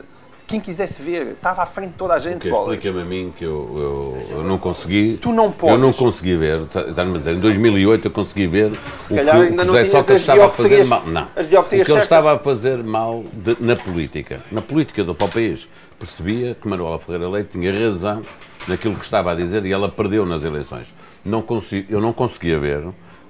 [0.49, 2.49] quem quisesse ver, estava à frente de toda a gente.
[2.49, 5.18] Explica-me a mim que eu, eu, eu, não consegui.
[5.20, 5.74] Tu não podes.
[5.74, 6.62] Eu não consegui ver.
[6.62, 9.66] Está-me tá, a dizer, em 2008 eu consegui ver Se o calhar que ainda o
[9.66, 11.03] José Sócrates estava a fazer mal.
[11.07, 11.22] Não.
[11.22, 12.03] o que ele certas.
[12.03, 14.42] estava a fazer mal de, na política.
[14.51, 15.68] Na política do país.
[15.99, 18.22] Percebia que Manuela Ferreira Leite tinha razão
[18.66, 20.94] naquilo que estava a dizer e ela perdeu nas eleições.
[21.22, 22.84] Não consegui, eu não conseguia ver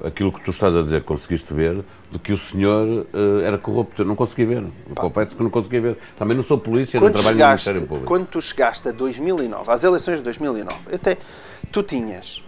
[0.05, 4.03] aquilo que tu estás a dizer, conseguiste ver, de que o senhor uh, era corrupto.
[4.03, 4.65] Eu não consegui ver.
[4.95, 5.99] Confesso que não consegui ver.
[6.17, 8.07] Também não sou polícia, quando não trabalho chegaste, no Ministério Público.
[8.07, 11.19] Quando tu chegaste a 2009, às eleições de 2009, eu até
[11.73, 12.43] tu tinhas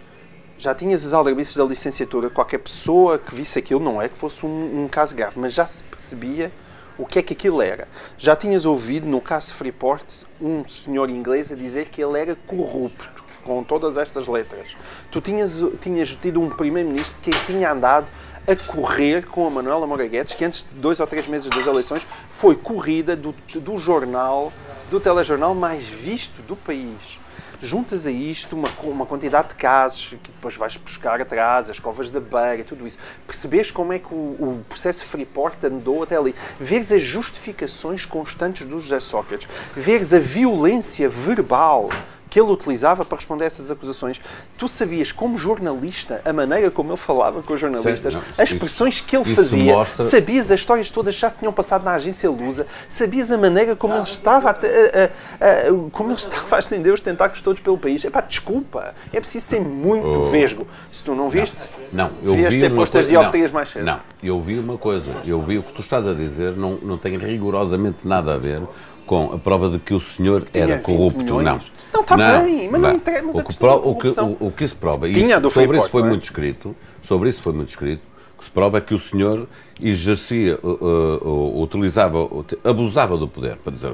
[0.61, 4.45] já tinhas as aldrabices da licenciatura, qualquer pessoa que visse aquilo, não é que fosse
[4.45, 6.51] um, um, caso grave, mas já se percebia
[6.99, 7.87] o que é que aquilo era.
[8.15, 10.05] Já tinhas ouvido, no caso Freeport,
[10.39, 14.75] um senhor inglês a dizer que ele era corrupto, com todas estas letras.
[15.09, 18.09] Tu tinhas, tinhas tido um primeiro-ministro que tinha andado
[18.47, 21.65] a correr com a Manuela Moura Guedes, que antes de dois ou três meses das
[21.65, 24.51] eleições foi corrida do, do jornal,
[24.89, 27.19] do telejornal mais visto do país.
[27.63, 32.09] Juntas a isto uma, uma quantidade de casos que depois vais buscar atrás, as covas
[32.09, 36.33] da beira, tudo isso, percebes como é que o, o processo Freeport andou até ali,
[36.59, 41.89] veres as justificações constantes do José Sócrates, veres a violência verbal
[42.31, 44.21] que ele utilizava para responder a essas acusações.
[44.57, 48.95] Tu sabias, como jornalista, a maneira como ele falava com os jornalistas, não, as expressões
[48.95, 50.03] isso, que ele fazia, mostra...
[50.03, 53.93] sabias as histórias todas já se tinham passado na agência Lusa, sabias a maneira como
[53.93, 58.05] ele estava a, a, a, como ele estava a estender os tentáculos todos pelo país.
[58.05, 60.29] Epá, desculpa, é preciso ser muito oh.
[60.29, 60.65] vesgo.
[60.89, 63.83] Se tu não viste, não, não eu devias vi ter posto as dioptrias mais cedo.
[63.83, 66.97] Não, eu vi uma coisa, eu vi o que tu estás a dizer, não, não
[66.97, 68.61] tem rigorosamente nada a ver
[69.05, 71.41] com a prova de que o senhor era corrupto.
[71.41, 71.59] Não.
[71.93, 73.41] Não, está bem, mas não, não interessa.
[73.41, 76.01] O que, pro, o, que, o, o que se prova, Tinha isso, sobre isso foi
[76.01, 76.05] é?
[76.05, 78.01] muito escrito, sobre isso foi muito escrito,
[78.35, 79.47] o que se prova é que o senhor
[79.81, 82.19] exercia, uh, uh, utilizava,
[82.63, 83.93] abusava do poder, para dizer,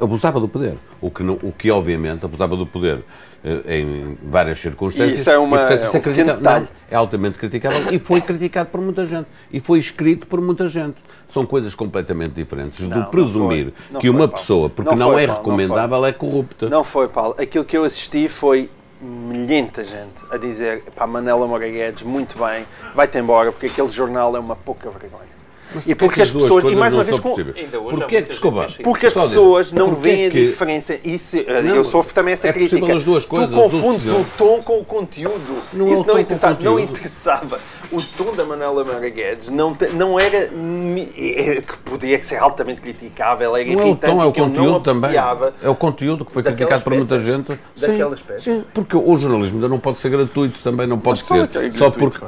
[0.00, 3.04] abusava do poder, o que, não, o que obviamente abusava do poder
[3.44, 5.20] eh, em várias circunstâncias.
[5.20, 5.56] Isso é uma.
[5.56, 9.04] E, portanto, isso é, é, um não, é altamente criticável e foi criticado por muita
[9.04, 9.26] gente.
[9.52, 11.02] E foi escrito por muita gente.
[11.28, 12.80] São coisas completamente diferentes.
[12.80, 16.06] Não, do presumir não não que uma foi, pessoa, porque não, foi, é Paulo, recomendável,
[16.06, 16.70] é corrupta.
[16.70, 17.34] Não foi, Paulo.
[17.38, 18.70] Aquilo que eu assisti foi
[19.02, 22.64] milhenta gente a dizer para Manela Moura Guedes, muito bem,
[22.94, 25.33] vai-te embora, porque aquele jornal é uma pouca vergonha.
[25.74, 27.34] Mas e porque as pessoas, e mais uma vez, com,
[27.90, 30.98] porque, desculpa, porque as pessoas não veem a diferença.
[31.02, 32.80] E se, não, eu sofro também essa é crítica.
[32.80, 35.62] Coisas, tu confundes o tom com o conteúdo.
[35.72, 37.58] Não Isso não interessava, não interessava.
[37.92, 40.48] O tom da Manuela Mara Guedes não, não era
[41.16, 44.40] é, que podia ser altamente criticável, era não irritante, é o tom, é o que
[44.40, 45.52] eu não apreciava.
[45.52, 45.66] Também.
[45.66, 47.58] É o conteúdo que foi criticado por muita gente.
[47.76, 48.44] Daquela espécie.
[48.44, 51.66] Sim, porque o jornalismo ainda não pode ser gratuito, também não pode Mas ser.
[51.66, 52.18] É só porque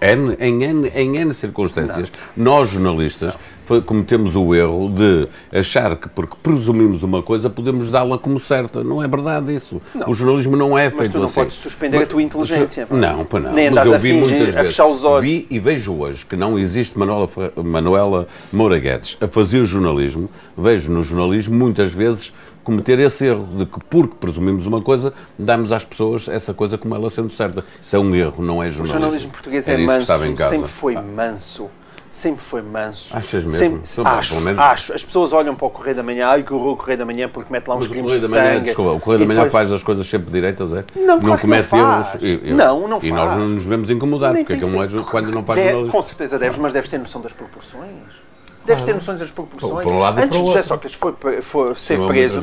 [0.00, 3.34] em, N, em N circunstâncias, nós jornalistas jornalistas
[3.64, 5.26] foi, cometemos o erro de
[5.58, 8.84] achar que porque presumimos uma coisa podemos dá-la como certa.
[8.84, 9.80] Não é verdade isso.
[9.94, 10.10] Não.
[10.10, 10.98] O jornalismo não é feito.
[10.98, 11.34] Mas tu não assim.
[11.34, 12.86] podes suspender mas, a tua inteligência.
[12.90, 13.52] Não, para não.
[13.52, 14.70] Nem mas eu vi a fingir, muitas vezes.
[14.70, 15.30] fechar os olhos.
[15.30, 20.28] Vi e vejo hoje que não existe Manuela, Manuela Moura Guedes a fazer jornalismo.
[20.56, 25.70] Vejo no jornalismo muitas vezes cometer esse erro de que, porque presumimos uma coisa, damos
[25.70, 27.64] às pessoas essa coisa como ela sendo certa.
[27.82, 28.84] Isso é um erro, não é jornalismo.
[28.84, 30.06] O jornalismo português é manso,
[30.48, 31.70] sempre foi manso
[32.14, 33.08] sempre foi manso.
[33.14, 33.84] Achas mesmo?
[33.84, 34.60] Sempre, acho, menos...
[34.60, 34.92] acho.
[34.94, 37.52] As pessoas olham para o Correio da Manhã, ai que o Correio da Manhã porque
[37.52, 38.64] mete lá uns crimes de manhã, sangue.
[38.66, 39.52] Desculpa, o Correio da Manhã depois...
[39.52, 40.84] faz as coisas sempre direitas, é?
[40.94, 42.22] Não, não comete não erros.
[42.22, 43.04] E, não, não faz.
[43.04, 45.90] E nós não nos vemos incomodar, porque é que um é quando não faz de,
[45.90, 48.22] Com certeza deves, mas deves ter noção das proporções.
[48.64, 49.86] Deves ter noções das proporções.
[49.86, 52.40] Um antes de José Sócrates foi, foi ser preso.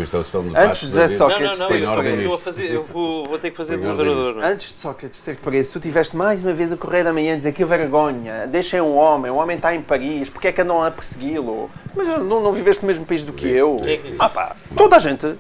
[0.56, 3.78] Antes de José Sócrates não, não, não, eu, fazer, eu vou, vou, ter que fazer
[3.78, 4.38] de moderador.
[4.44, 7.38] Antes de Sócrates ser preso, tu tiveste mais uma vez a correr da manhã a
[7.38, 10.84] dizer que vergonha, deixem um homem, o homem está em Paris, porque é que andam
[10.84, 11.70] a persegui-lo?
[11.96, 13.78] Mas não, não viveste no mesmo país do que eu.
[13.82, 15.36] Quem é que ah, pá, toda a gente.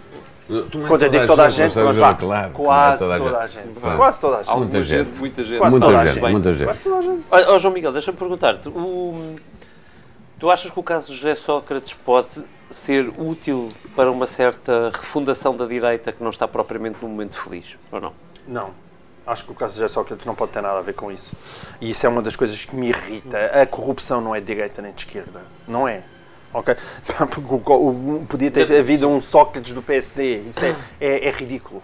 [0.87, 1.73] Quando eu digo toda a gente,
[2.53, 3.69] quase toda a gente.
[3.95, 4.57] Quase toda a gente.
[4.57, 5.17] Muita gente.
[5.17, 5.57] Muita gente.
[5.59, 6.19] Quase toda a gente.
[6.19, 6.65] Muita gente.
[6.65, 7.23] Quase toda a gente.
[7.29, 8.69] Ó João Miguel, deixa-me perguntar-te.
[10.41, 15.55] Tu achas que o caso de José Sócrates pode ser útil para uma certa refundação
[15.55, 18.13] da direita que não está propriamente num momento feliz, ou não?
[18.47, 18.71] Não.
[19.27, 21.31] Acho que o caso de José Sócrates não pode ter nada a ver com isso.
[21.79, 23.37] E isso é uma das coisas que me irrita.
[23.53, 25.43] A corrupção não é de direita nem de esquerda.
[25.67, 26.01] Não é.
[26.51, 26.75] Ok?
[28.27, 30.39] Podia ter havido um Sócrates do PSD.
[30.47, 31.83] Isso é, é, é ridículo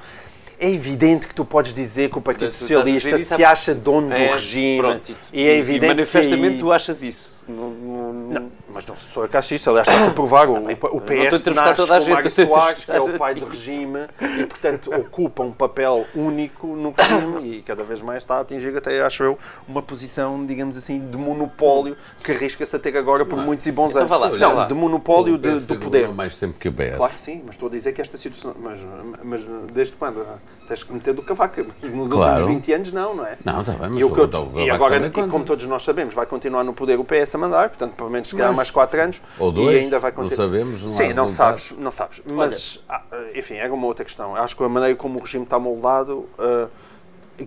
[0.60, 4.34] é evidente que tu podes dizer que o Partido Socialista se acha dono é, do
[4.34, 4.80] regime.
[4.80, 6.60] Pronto, e, e é evidente e manifestamente que...
[6.62, 7.37] tu achas isso.
[7.48, 9.70] Não, não, não, mas não sou eu que acho isso.
[9.70, 10.50] Aliás, está-se a provar.
[10.50, 14.00] O, o PS nasce toda a com Mário Soares, que é o pai do regime,
[14.38, 18.76] e, portanto, ocupa um papel único no regime e cada vez mais está a atingir,
[18.76, 23.38] até acho eu, uma posição, digamos assim, de monopólio que arrisca-se a ter agora por
[23.38, 24.32] muitos e bons então anos.
[24.32, 24.66] Lá, não, lá.
[24.66, 26.10] de monopólio de, do poder.
[26.10, 26.98] mais tempo que o PS.
[26.98, 28.54] Claro que sim, mas estou a dizer que esta situação.
[28.60, 28.82] Mas,
[29.24, 30.26] mas desde quando?
[30.68, 31.66] Tens que meter do cavaco.
[31.82, 32.42] Nos claro.
[32.42, 33.38] últimos 20 anos, não, não é?
[33.44, 36.14] Não, está bem, mas e, o que eu, e agora, e como todos nós sabemos,
[36.14, 39.02] vai continuar no poder o PS a mandar, portanto, pelo menos se calhar mais 4
[39.02, 39.22] anos.
[39.40, 40.46] Ou dois, e ainda vai continuar.
[40.46, 40.82] Não sabemos.
[40.82, 42.22] Não Sim, não sabes, não sabes.
[42.32, 43.02] Mas, Olha.
[43.12, 44.36] Ah, enfim, é uma outra questão.
[44.36, 46.28] Acho que a maneira como o regime está moldado.
[46.38, 46.70] Uh,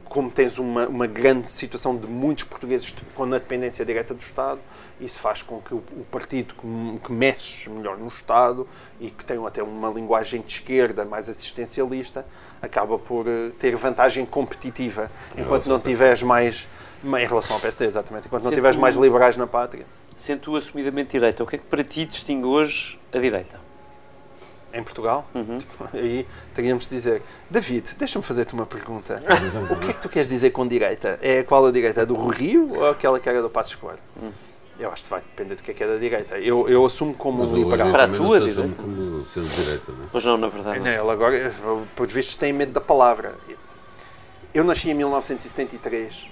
[0.05, 4.61] como tens uma, uma grande situação de muitos portugueses com a dependência direta do Estado,
[5.01, 8.69] isso faz com que o, o partido que, que, mexe melhor no Estado
[9.01, 12.25] e que tem até uma linguagem de esquerda mais assistencialista,
[12.63, 13.27] acaba por
[13.59, 16.69] ter vantagem competitiva, enquanto não tiveres mais,
[17.05, 19.87] em relação ao PSD, exatamente, enquanto não tiveres mais liberais na pátria.
[20.15, 23.71] Sendo tu assumidamente direita, o que é que para ti distingue hoje a direita?
[24.73, 25.59] em Portugal, uhum.
[25.93, 29.17] aí teríamos de dizer, David, deixa-me fazer-te uma pergunta.
[29.71, 31.19] o que é que tu queres dizer com direita?
[31.21, 32.07] É qual a direita?
[32.07, 33.99] do Rio ou aquela que era do Passo Escolar?
[34.23, 34.31] Hum.
[34.79, 36.39] Eu acho que vai depender do que é que é da direita.
[36.39, 37.91] Eu, eu assumo como Mas liberal.
[37.91, 38.83] Para a tua direita?
[38.83, 40.09] como sendo direita, não é?
[40.11, 40.81] Pois não, na verdade.
[40.81, 40.87] Não.
[40.87, 41.55] Ele agora,
[41.95, 43.35] por vistos, tem medo da palavra.
[44.55, 46.27] Eu nasci em 1973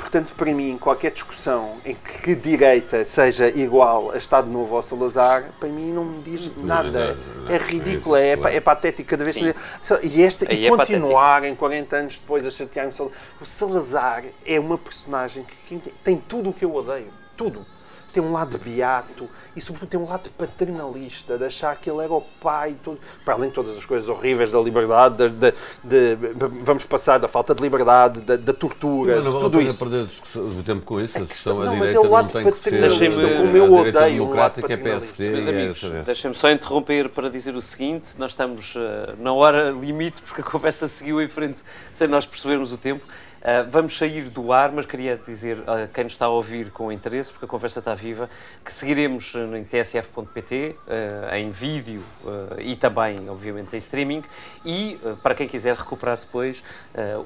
[0.00, 5.50] Portanto, para mim, qualquer discussão em que direita seja igual a Estado Novo ou Salazar,
[5.60, 7.18] para mim não me diz nada.
[7.46, 9.54] É, é ridícula, é, é patético cada vez que.
[10.02, 12.92] E, esta, e é continuar em 40 anos depois a chatear-me.
[13.40, 17.12] O Salazar é uma personagem que tem tudo o que eu odeio.
[17.36, 17.66] Tudo
[18.12, 22.12] tem um lado beato e, sobretudo, tem um lado paternalista, de achar que ele era
[22.12, 25.52] o pai, tudo, para além de todas as coisas horríveis da liberdade, de,
[25.84, 29.62] de, de vamos passar da falta de liberdade, da, da tortura, mas não de tudo
[29.62, 29.78] isso.
[29.78, 33.72] perder o tempo com isso, a questão, não, mas é o lado paternalista, como eu
[33.72, 35.30] odeio um lado é PSD.
[35.30, 38.80] Meus amigos, é deixem-me só interromper para dizer o seguinte, nós estamos uh,
[39.18, 41.60] na hora limite, porque a conversa seguiu em frente
[41.92, 43.04] sem nós percebermos o tempo.
[43.40, 46.92] Uh, vamos sair do ar, mas queria dizer a quem nos está a ouvir com
[46.92, 48.28] interesse, porque a conversa está viva,
[48.62, 54.22] que seguiremos em tsf.pt, uh, em vídeo uh, e também, obviamente, em streaming.
[54.62, 56.62] E, para quem quiser recuperar depois,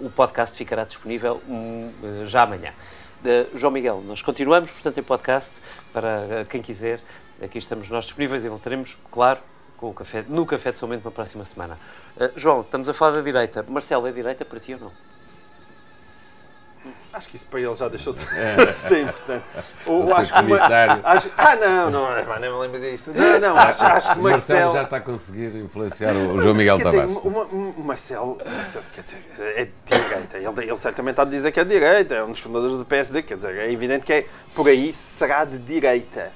[0.01, 1.91] o podcast ficará disponível um,
[2.25, 2.73] já amanhã.
[3.55, 5.53] João Miguel, nós continuamos, portanto, em podcast,
[5.93, 7.01] para quem quiser.
[7.43, 9.41] Aqui estamos nós disponíveis e voltaremos, claro,
[9.77, 11.79] com o café, no Café de São Bento na próxima semana.
[12.37, 13.65] João, estamos a falar da direita.
[13.69, 15.14] Marcelo, é direita para ti ou não?
[17.13, 18.67] Acho que isso para ele já deixou de ser, é.
[18.67, 19.45] de ser importante.
[19.87, 20.59] Ou acho que uma,
[21.05, 23.13] acho, Ah, não, não, não, nem me lembro disso.
[23.15, 24.73] Não, não, acho, acho que Marcelo.
[24.73, 27.09] já está a conseguir influenciar o João Miguel quer Tavares.
[27.09, 27.45] Dizer, uma,
[27.79, 30.39] Marcelo, Marcelo, quer dizer, é direita.
[30.39, 33.23] Ele, ele certamente está a dizer que é direita, é um dos fundadores do PSD,
[33.23, 36.33] quer dizer, é evidente que é, por aí será de direita.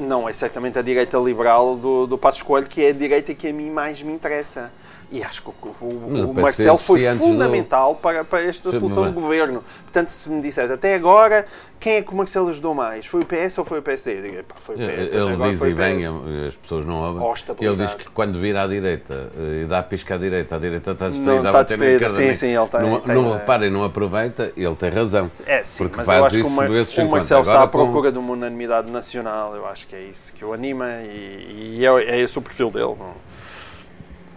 [0.00, 3.48] Não é certamente a direita liberal do, do Passo Escolho, que é a direita que
[3.48, 4.70] a mim mais me interessa.
[5.10, 8.00] E acho que o, o, o Marcelo foi fundamental do...
[8.00, 9.64] para, para esta solução do governo.
[9.84, 11.46] Portanto, se me disseres até agora,
[11.80, 13.06] quem é que o Marcelo ajudou mais?
[13.06, 14.18] Foi o PS ou foi o PSD?
[14.18, 15.12] Eu digo, pá, foi o PS.
[15.14, 15.98] Ele diz, e bem,
[16.46, 17.26] as pessoas não ouvem,
[17.60, 20.58] ele diz que quando vira à direita eh, e dá a pisca à direita, a
[20.58, 22.10] direita está distraída, não, está distraída.
[22.10, 25.30] Sim, sim, ele tem, não, tem, não reparem, não aproveita, ele tem razão.
[25.46, 28.08] É, sim, porque mas faz eu acho isso que o, o Marcelo está à procura
[28.08, 28.12] com...
[28.12, 32.16] de uma unanimidade nacional, eu acho que é isso que o anima e, e é,
[32.16, 32.94] é esse o perfil dele.
[32.98, 33.38] Não?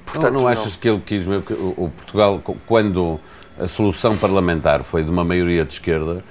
[0.05, 0.79] Portanto, não, não achas não.
[0.79, 3.19] que ele quis mesmo que o Portugal, quando
[3.59, 6.23] a solução parlamentar foi de uma maioria de esquerda,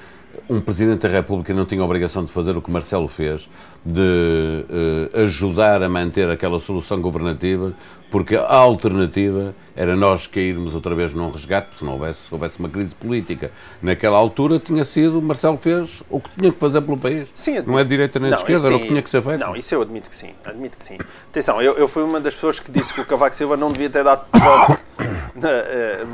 [0.49, 3.49] um Presidente da República não tinha a obrigação de fazer o que Marcelo fez,
[3.85, 7.73] de uh, ajudar a manter aquela solução governativa,
[8.11, 12.59] porque a alternativa era nós cairmos outra vez num resgate, se não houvesse, se houvesse
[12.59, 13.53] uma crise política.
[13.81, 17.31] Naquela altura tinha sido, Marcelo fez o que tinha que fazer pelo país.
[17.35, 19.39] Sim, não é de direita nem de esquerda, era o que tinha que ser feito.
[19.39, 20.99] Não, isso eu admito que sim, admito que sim.
[21.29, 23.89] Atenção, eu, eu fui uma das pessoas que disse que o Cavaco Silva não devia
[23.89, 24.85] ter dado posse,
[25.43, 26.05] eh,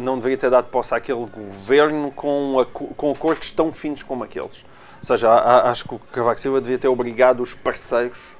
[0.00, 4.64] não deveria ter dado posse àquele governo com, a, com acordos tão finos como aqueles.
[4.98, 5.30] Ou seja,
[5.70, 8.36] acho que o Cavaco Silva devia ter obrigado os parceiros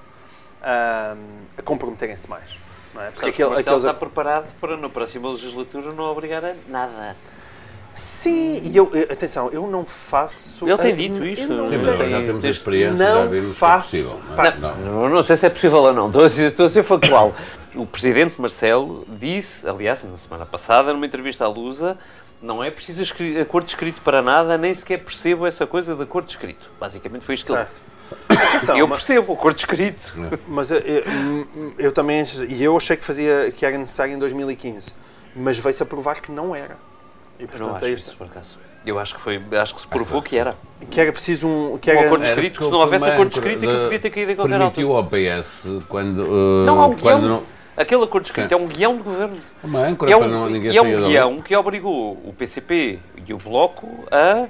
[0.62, 1.14] a,
[1.58, 2.63] a comprometerem-se mais.
[2.94, 3.10] Não é?
[3.10, 3.78] Porque aquele, aqueles...
[3.78, 7.16] está preparado para na próxima legislatura não obrigar a nada.
[7.94, 10.68] Sim, e eu, atenção, eu não faço.
[10.68, 11.48] Ele tem dito isto.
[11.52, 14.20] Não Sim, mas já temos a experiência, não já vimos faço, que é possível.
[14.36, 14.58] Não, é?
[14.58, 14.76] não.
[14.76, 17.32] Não, não, sei se é possível ou não, estou a ser, estou a ser factual.
[17.76, 21.96] o presidente Marcelo disse, aliás, na semana passada, numa entrevista à Lusa,
[22.44, 23.02] não é preciso
[23.40, 26.70] acordo escrito para nada, nem sequer percebo essa coisa de acordo escrito.
[26.78, 27.82] Basicamente foi isto que ele disse.
[28.28, 30.14] Atenção, eu percebo, o acordo escrito.
[30.46, 31.02] Mas eu, eu,
[31.78, 34.92] eu, também, e eu achei que, fazia, que era necessário em 2015,
[35.34, 36.76] mas veio-se a provar que não era.
[37.38, 38.58] E, portanto, eu não acho é isso, por acaso.
[38.86, 40.54] Eu acho que foi, acho que se provou que era.
[40.90, 43.66] Que era preciso um, que era, um acordo escrito, que se não houvesse acordo escrito,
[43.66, 45.10] que podia ter caído em qualquer permitiu altura.
[45.10, 46.18] Permitiu ao PS quando.
[46.20, 47.42] Uh, não, há um quando não,
[47.76, 49.40] Aquele acordo escrito é um guião de governo.
[49.62, 53.38] Uma âncora é um, não, e é um guião que obrigou o PCP e o
[53.38, 54.46] Bloco a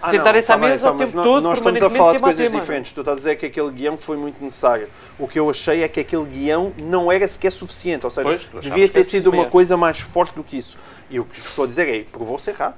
[0.00, 2.92] ah, sentarem-se à mesa o tempo todo, Nós estamos a falar de coisas diferentes.
[2.92, 4.88] Tu estás a dizer que aquele guião foi muito necessário.
[5.18, 8.04] O que eu achei é que aquele guião não era sequer suficiente.
[8.04, 10.76] Ou seja, pois, devia ter sido uma coisa mais forte do que isso.
[11.10, 12.76] E o que estou a dizer é, provou-se errado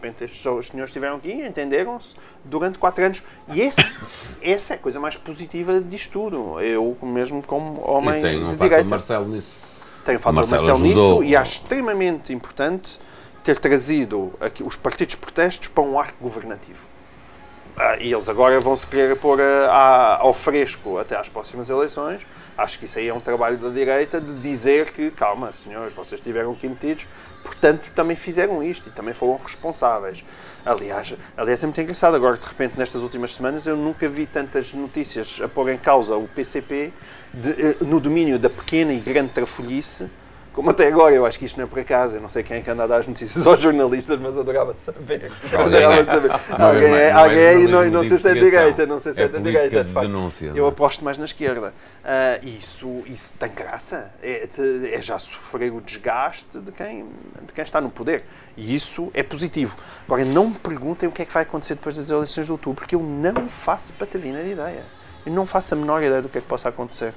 [0.00, 3.22] repente estes senhores estiveram aqui, entenderam-se durante quatro anos.
[3.52, 4.02] E esse,
[4.40, 6.60] essa é a coisa mais positiva disto tudo.
[6.60, 8.84] Eu, mesmo como homem e tem um de direita.
[8.84, 9.56] Marcelo nisso.
[10.04, 12.98] Tem o fator Marcelo, Marcelo nisso e acho extremamente importante
[13.44, 16.86] ter trazido aqui, os partidos protestos para um arco governativo.
[17.82, 22.20] Ah, e eles agora vão se querer pôr a, ao fresco até às próximas eleições.
[22.58, 26.20] Acho que isso aí é um trabalho da direita de dizer que, calma, senhores, vocês
[26.20, 27.06] estiveram aqui metidos,
[27.42, 30.22] portanto também fizeram isto e também foram responsáveis.
[30.62, 34.74] Aliás, aliás, é muito engraçado agora, de repente, nestas últimas semanas, eu nunca vi tantas
[34.74, 36.92] notícias a pôr em causa o PCP
[37.32, 40.06] de, eh, no domínio da pequena e grande trafolhice
[40.52, 42.58] como até agora, eu acho que isto não é por acaso, eu não sei quem
[42.58, 45.30] é que anda a dar as notícias aos jornalistas, mas adorava saber.
[45.52, 46.30] Adorava saber.
[46.50, 49.38] Alguém, é, alguém não, não sei se é direita, não sei se é, é da
[49.38, 50.06] direita, de facto.
[50.06, 50.68] Denúncia, eu é?
[50.68, 51.72] aposto mais na esquerda.
[52.02, 54.48] Uh, isso, isso tem graça, é,
[54.92, 57.06] é, já sofrer o desgaste de quem,
[57.46, 58.24] de quem está no poder.
[58.56, 59.76] E isso é positivo.
[60.06, 62.80] Agora, não me perguntem o que é que vai acontecer depois das eleições de outubro,
[62.80, 64.84] porque eu não faço patavina de ideia.
[65.24, 67.14] Eu não faço a menor ideia do que é que possa acontecer.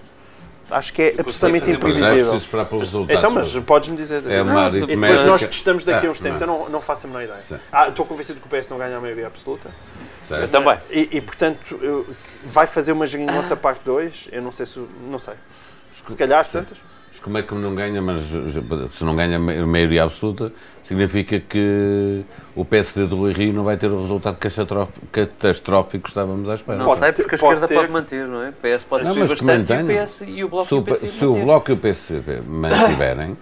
[0.72, 2.36] Acho que é absolutamente imprevisível.
[2.36, 3.18] esperar pelos resultados.
[3.18, 4.24] Então, mas podes-me dizer.
[4.30, 6.42] É uma não, depois nós testamos daqui a uns tempos.
[6.42, 6.48] Não.
[6.48, 7.62] Eu não, não faço a menor ideia.
[7.72, 9.70] Ah, estou convencido que o PS não ganha a maioria absoluta.
[10.30, 10.78] Eu também.
[10.90, 12.08] E, e portanto, eu,
[12.46, 14.30] vai fazer uma geringonça parte 2?
[14.32, 14.80] Eu não sei se.
[15.10, 15.34] Não sei.
[16.08, 16.78] Se calhar às tantas.
[17.22, 20.52] Como é que não ganha, mas se não ganha a maioria absoluta,
[20.84, 22.24] significa que
[22.56, 24.38] o PSD do Rui Rio não vai ter o resultado
[25.12, 26.80] catastrófico que estávamos à espera.
[26.80, 28.50] Não pode, sei, porque a esquerda pode, pode manter, não é?
[28.50, 30.96] O PS pode não, subir bastante e o, PS, e o Bloco se e o
[30.96, 33.38] Se o Bloco e o PC mantiverem,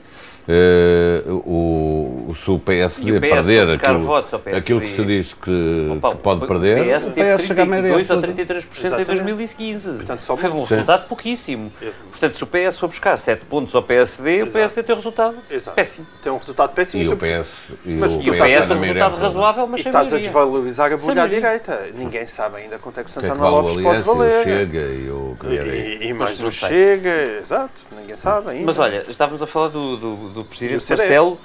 [0.51, 6.11] Uh, o, se o PSD, o PS perder aquilo, aquilo que se diz que, Opa,
[6.11, 7.93] que pode perder, o PS, o PS chega a maioria.
[7.93, 9.89] 32 ou 33% em 2015.
[9.91, 11.07] Portanto, só Foi um resultado Sim.
[11.07, 11.71] pouquíssimo.
[12.09, 14.49] Portanto, se o PS for buscar 7 pontos ao PSD, Exato.
[14.49, 15.75] o PSD tem um resultado Exato.
[15.75, 16.07] péssimo.
[16.21, 17.03] Tem um resultado péssimo.
[17.03, 19.83] E o PS, e mas, o PS, o PS é um resultado razoável, mas e
[19.87, 21.87] estás a desvalorizar a bolha à direita.
[21.95, 24.43] Ninguém sabe ainda quanto é que o Santana que é que Lopes pode valer.
[24.43, 27.81] Chega e o e, e mais o Chega, exato.
[27.91, 28.65] Ninguém sabe ainda.
[28.65, 31.39] Mas olha, estávamos a falar do do Presidente Marcelo uh,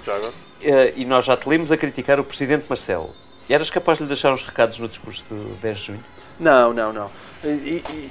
[0.95, 3.11] e nós já te lemos a criticar o Presidente Marcelo.
[3.49, 6.05] Eras capaz de lhe deixar uns recados no discurso de 10 de junho?
[6.39, 7.11] Não, não, não.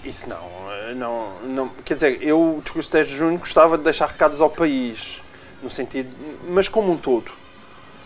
[0.04, 0.38] Isso não,
[0.72, 1.70] eh, não, não.
[1.84, 5.22] Quer dizer, eu, o discurso de 10 de junho, gostava de deixar recados ao país,
[5.62, 6.10] no sentido.
[6.48, 7.32] mas como um todo.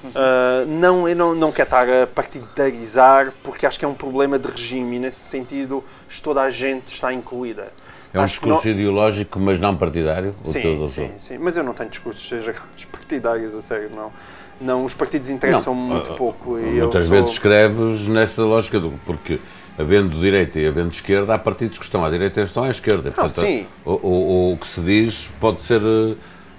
[0.04, 4.40] Uh, não, eu não, não quero estar a partidarizar, porque acho que é um problema
[4.40, 5.84] de regime e, nesse sentido,
[6.24, 7.72] toda a gente está incluída.
[8.14, 8.74] É um Acho discurso não...
[8.74, 10.34] ideológico, mas não partidário?
[10.44, 11.38] Sim, sim, sim.
[11.38, 12.30] Mas eu não tenho discursos
[12.92, 14.12] partidários, a sério, não.
[14.60, 16.58] Não, os partidos interessam não, muito uh, pouco.
[16.60, 17.34] E muitas vezes sou...
[17.34, 19.40] escreves nessa lógica, do, porque
[19.78, 23.10] havendo direita e havendo esquerda, há partidos que estão à direita e estão à esquerda.
[23.10, 23.66] Não, Portanto, sim.
[23.86, 25.82] O, o, o, que se diz pode ser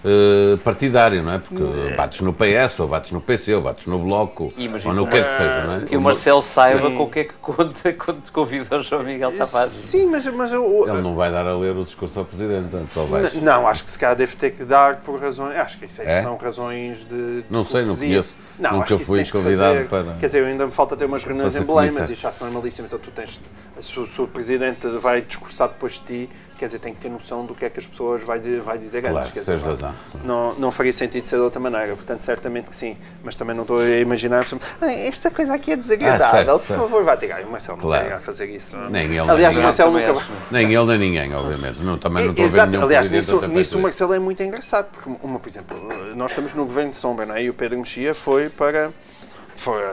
[0.04, 1.38] uh, partidário, não é?
[1.38, 1.96] Porque é.
[1.96, 4.52] bates no PS, ou bates no PC, ou bates no Bloco,
[4.84, 5.80] ou no que quer que seja, não é?
[5.80, 6.96] Que o Marcelo saiba Sim.
[6.96, 9.70] com o que é que conta quando te convida o João Miguel Tavares.
[9.70, 13.04] Sim, mas, mas eu, Ele não vai dar a ler o discurso ao Presidente, só
[13.04, 13.30] vai.
[13.34, 15.56] Não, acho que se calhar deve ter que dar por razões.
[15.56, 16.22] Acho que isso é?
[16.22, 17.42] são razões de.
[17.42, 18.34] de não sei, não conheço.
[18.60, 20.14] Não, Nunca fui convidado para.
[20.14, 22.86] Quer dizer, ainda me falta ter umas reuniões em Belém, mas isto já se normalíssimo,
[22.86, 23.40] então tu tens.
[23.78, 26.30] Se, se, o Presidente vai discursar depois de ti,
[26.60, 29.00] quer dizer, tem que ter noção do que é que as pessoas vai, vai dizer
[29.00, 29.32] claro, antes.
[29.32, 29.94] Quer dizer, razão.
[30.22, 32.98] Não, não faria sentido ser de outra maneira, portanto, certamente que sim.
[33.24, 34.46] Mas também não estou a imaginar.
[34.78, 36.80] Ah, esta coisa aqui é desagradável, ah, certo, por certo.
[36.80, 37.42] favor, vá tirar.
[37.44, 38.04] O Marcelo não claro.
[38.04, 38.76] tem a fazer isso.
[38.90, 40.22] Nem ele, Aliás, nem o Marcelo nunca.
[40.50, 41.78] Nem ele, nem ninguém, obviamente.
[41.82, 42.60] Não, também não estou Exato.
[42.60, 45.76] a ver nenhum Aliás, nisso, nisso o Marcelo é muito engraçado, porque, uma, por exemplo,
[46.14, 47.42] nós estamos no governo de Sombra, não é?
[47.42, 48.90] E o Pedro Mexia foi para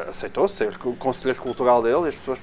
[0.08, 2.40] aceitou ser conselheiro cultural dele e as pessoas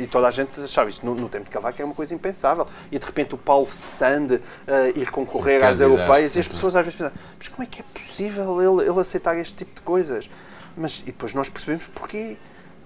[0.00, 2.66] e toda a gente achava isto no, no, tempo de Cavaco era uma coisa impensável.
[2.92, 4.40] E de repente o Paulo Sande uh,
[4.94, 7.84] ir concorrer às europeias e as pessoas às vezes pensam mas como é que é
[7.92, 10.30] possível ele, ele aceitar este tipo de coisas?
[10.76, 12.36] Mas e depois nós percebemos porquê.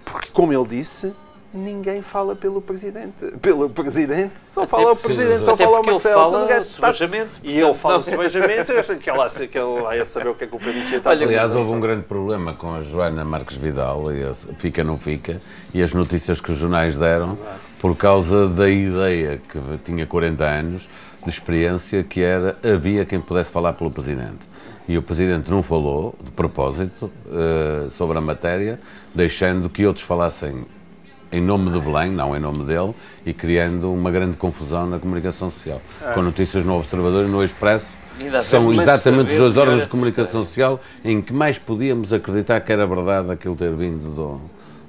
[0.05, 1.15] Porque como ele disse
[1.55, 3.27] ninguém fala pelo Presidente.
[3.41, 6.37] Pelo Presidente, só fala o Presidente, só fala o Marcelo.
[6.37, 7.41] Ele fala subajamente.
[7.45, 10.59] E ele fala subajamente, que ela, que ele vai saber o que é que o
[10.59, 11.27] Pedro está a dizer.
[11.27, 15.41] Aliás, houve um grande problema com a Joana Marques Vidal, e fica não fica,
[15.73, 17.61] e as notícias que os jornais deram, Exato.
[17.81, 20.89] por causa da ideia que tinha 40 anos
[21.23, 24.55] de experiência, que era havia quem pudesse falar pelo Presidente
[24.87, 28.79] e o Presidente não falou, de propósito, uh, sobre a matéria,
[29.15, 30.67] deixando que outros falassem
[31.35, 32.95] em nome de Belém, não em nome dele,
[33.27, 35.83] e criando uma grande confusão na comunicação social.
[36.01, 36.13] É.
[36.13, 37.97] Com notícias no Observador e no Expresso,
[38.45, 42.87] são exatamente os dois órgãos de comunicação social em que mais podíamos acreditar que era
[42.87, 44.41] verdade aquilo ter vindo do,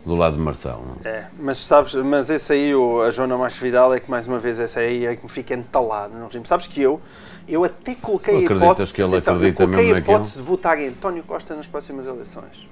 [0.05, 0.97] do lado de Marcelo.
[1.03, 4.37] É, mas sabes, mas esse aí, o, a Joana Marques Vidal, é que mais uma
[4.37, 6.45] vez essa aí é que me fica entalado no regime.
[6.45, 6.99] Sabes que eu,
[7.47, 10.89] eu até coloquei a hipótese, que ele atenção, eu coloquei a hipótese de votar em
[10.89, 12.67] António Costa nas próximas eleições.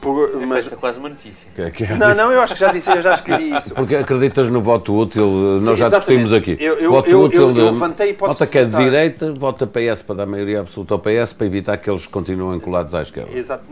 [0.00, 0.72] Por, é, mas...
[0.72, 1.48] é quase uma notícia.
[1.54, 3.74] Que, é que é não, não, eu acho que já disse, eu já escrevi isso.
[3.74, 6.56] Porque acreditas no voto útil, Sim, nós já discutimos aqui.
[6.60, 10.02] Eu, eu, voto eu, útil eu, eu levantei Vota que é de direita, vota PS
[10.02, 13.36] para dar maioria absoluta ao PS para evitar que eles continuem colados à esquerda.
[13.36, 13.64] Exato.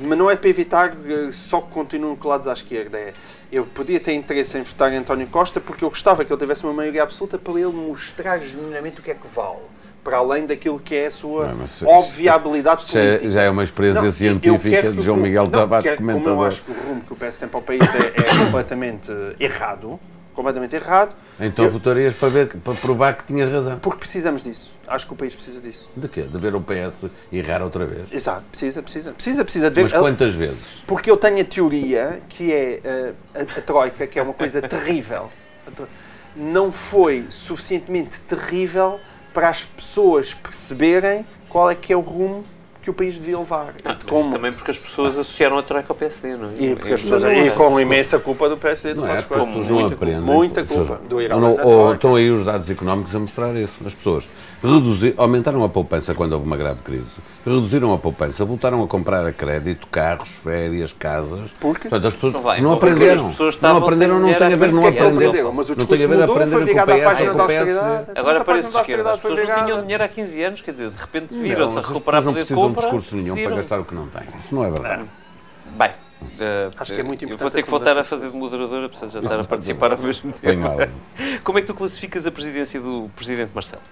[0.00, 0.96] Mas não é para evitar
[1.30, 2.98] só que continuem colados à esquerda.
[2.98, 3.12] É,
[3.50, 6.64] eu podia ter interesse em votar em António Costa porque eu gostava que ele tivesse
[6.64, 9.60] uma maioria absoluta para ele mostrar genuinamente o que é que vale
[10.02, 13.30] para além daquilo que é a sua não, óbvia habilidade já, política.
[13.30, 16.30] Já é uma experiência não, científica de João Miguel Tavares comentador.
[16.30, 18.22] Como eu acho que o rumo que o PS tem para o país é, é
[18.44, 20.00] completamente errado,
[20.34, 21.14] completamente errado.
[21.38, 23.78] Então eu, votarias para, ver, para provar que tinhas razão.
[23.78, 24.72] Porque precisamos disso.
[24.88, 25.88] Acho que o país precisa disso.
[25.96, 26.22] De quê?
[26.22, 28.12] De ver o PS errar outra vez?
[28.12, 28.42] Exato.
[28.50, 29.12] Precisa, precisa.
[29.12, 29.82] Precisa, precisa de ver...
[29.82, 30.82] Mas quantas vezes?
[30.84, 34.60] Porque eu tenho a teoria que é uh, a, a Troika, que é uma coisa
[34.66, 35.30] terrível.
[36.34, 38.98] Não foi suficientemente terrível
[39.32, 42.44] para as pessoas perceberem qual é que é o rumo
[42.82, 43.74] que o país devia levar.
[43.84, 44.32] Ah, mas Como...
[44.32, 46.52] também porque as pessoas associaram a Troika ao PSD, não é?
[46.58, 48.94] E, porque as pessoas, e com imensa culpa do PSD.
[48.94, 51.56] Não, é, com muita, muita culpa do Irão.
[51.62, 53.74] Ou, estão aí os dados económicos a mostrar isso.
[53.86, 54.28] As pessoas
[54.62, 59.26] reduzir, aumentaram a poupança quando houve uma grave crise, reduziram a poupança, voltaram a comprar
[59.26, 61.50] a crédito carros, férias, casas.
[61.60, 61.88] Porque?
[61.88, 63.26] Portanto, as pessoas não, vai, não aprenderam.
[63.26, 65.52] As pessoas não aprenderam, não tem a ver, não aprenderam.
[65.52, 68.10] Mas o discurso não mudou, foi ligado à página da austeridade.
[68.14, 69.10] Agora parece esquerda.
[69.10, 72.22] As pessoas não tinham dinheiro há 15 anos, quer dizer, de repente viram-se a recuperar
[72.22, 72.71] poder de compra.
[72.74, 74.22] Não de discurso nenhum para gastar o que não têm.
[74.38, 75.04] Isso não é verdade.
[75.76, 75.92] Bem,
[76.22, 77.40] Uh, Acho que é muito importante.
[77.40, 79.92] Eu vou ter que voltar a fazer de moderadora, apesar de já estar a participar
[79.92, 80.68] ao mesmo tempo.
[81.42, 83.82] Como é que tu classificas a presidência do Presidente Marcelo?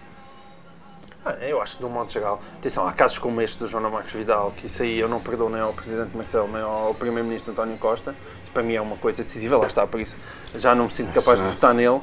[1.24, 3.90] Ah, eu acho que, de um modo geral, atenção, há casos como este do João
[3.90, 7.52] Marcos Vidal, que isso aí eu não perdoo nem ao Presidente Marcelo, nem ao Primeiro-Ministro
[7.52, 8.14] António Costa,
[8.54, 10.16] para mim é uma coisa decisiva, lá está, por isso
[10.54, 12.00] já não me sinto capaz de votar nele.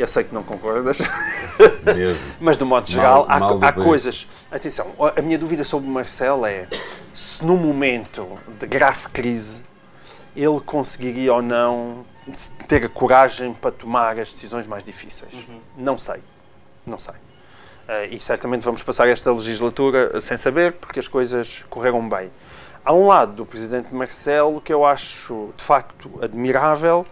[0.00, 0.96] Eu sei que não concordas,
[2.40, 4.26] mas de um modo geral mal, há, há coisas.
[4.50, 6.66] Atenção, a minha dúvida sobre o Marcelo é
[7.12, 8.26] se no momento
[8.58, 9.62] de grave crise
[10.34, 12.06] ele conseguiria ou não
[12.66, 15.34] ter a coragem para tomar as decisões mais difíceis.
[15.34, 15.60] Uhum.
[15.76, 16.22] Não sei.
[16.86, 17.14] Não sei.
[17.14, 22.30] Uh, e certamente vamos passar esta legislatura sem saber, porque as coisas correram bem.
[22.82, 27.04] Há um lado do Presidente Marcelo que eu acho, de facto, admirável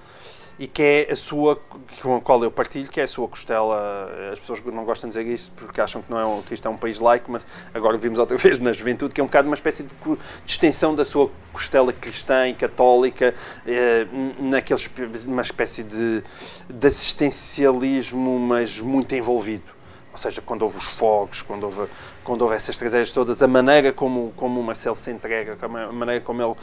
[0.59, 1.61] e que é a sua,
[2.03, 4.11] com a qual eu partilho, que é a sua costela.
[4.33, 6.67] As pessoas não gostam de dizer isso porque acham que, não é um, que isto
[6.67, 9.49] é um país laico, mas agora vimos outra vez na juventude que é um bocado
[9.49, 13.35] uma espécie de, de extensão da sua costela cristã e católica,
[13.67, 14.07] eh,
[14.39, 14.91] naqueles,
[15.27, 16.23] uma espécie de,
[16.69, 19.79] de assistencialismo, mas muito envolvido
[20.19, 21.87] ou seja, quando houve os fogos, quando houve,
[22.29, 26.21] quando houve essas tragédias todas, a maneira como, como o Marcelo se entrega, a maneira
[26.21, 26.57] como ele uh,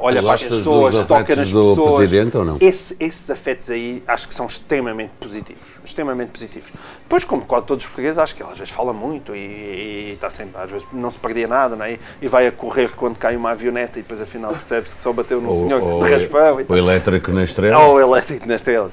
[0.00, 1.96] olha para as pessoas, toca nas pessoas.
[1.98, 2.56] Presidente, ou não?
[2.60, 5.62] Esse, esses afetos aí acho que são extremamente positivos.
[5.84, 6.72] Extremamente positivos.
[7.00, 10.08] Depois, como quase todos os portugueses, acho que ele às vezes fala muito e, e,
[10.08, 11.96] e está sempre, às vezes não se perdia nada, não é?
[12.20, 15.40] E vai a correr quando cai uma avioneta e depois afinal percebe-se que só bateu
[15.40, 16.58] num ou, senhor ou, de raspão.
[16.68, 17.78] O elétrico na estrela.
[17.78, 18.88] Ou o elétrico na estrela.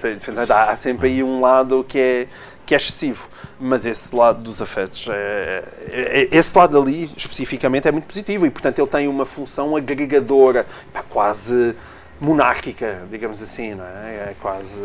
[0.50, 2.28] Há sempre aí um lado que é
[2.66, 3.28] que é excessivo.
[3.60, 8.46] Mas esse lado dos afetos, é, é, é, esse lado ali especificamente é muito positivo
[8.46, 11.76] e, portanto, ele tem uma função agregadora, pá, quase
[12.20, 14.30] monárquica, digamos assim, não é?
[14.30, 14.80] É quase.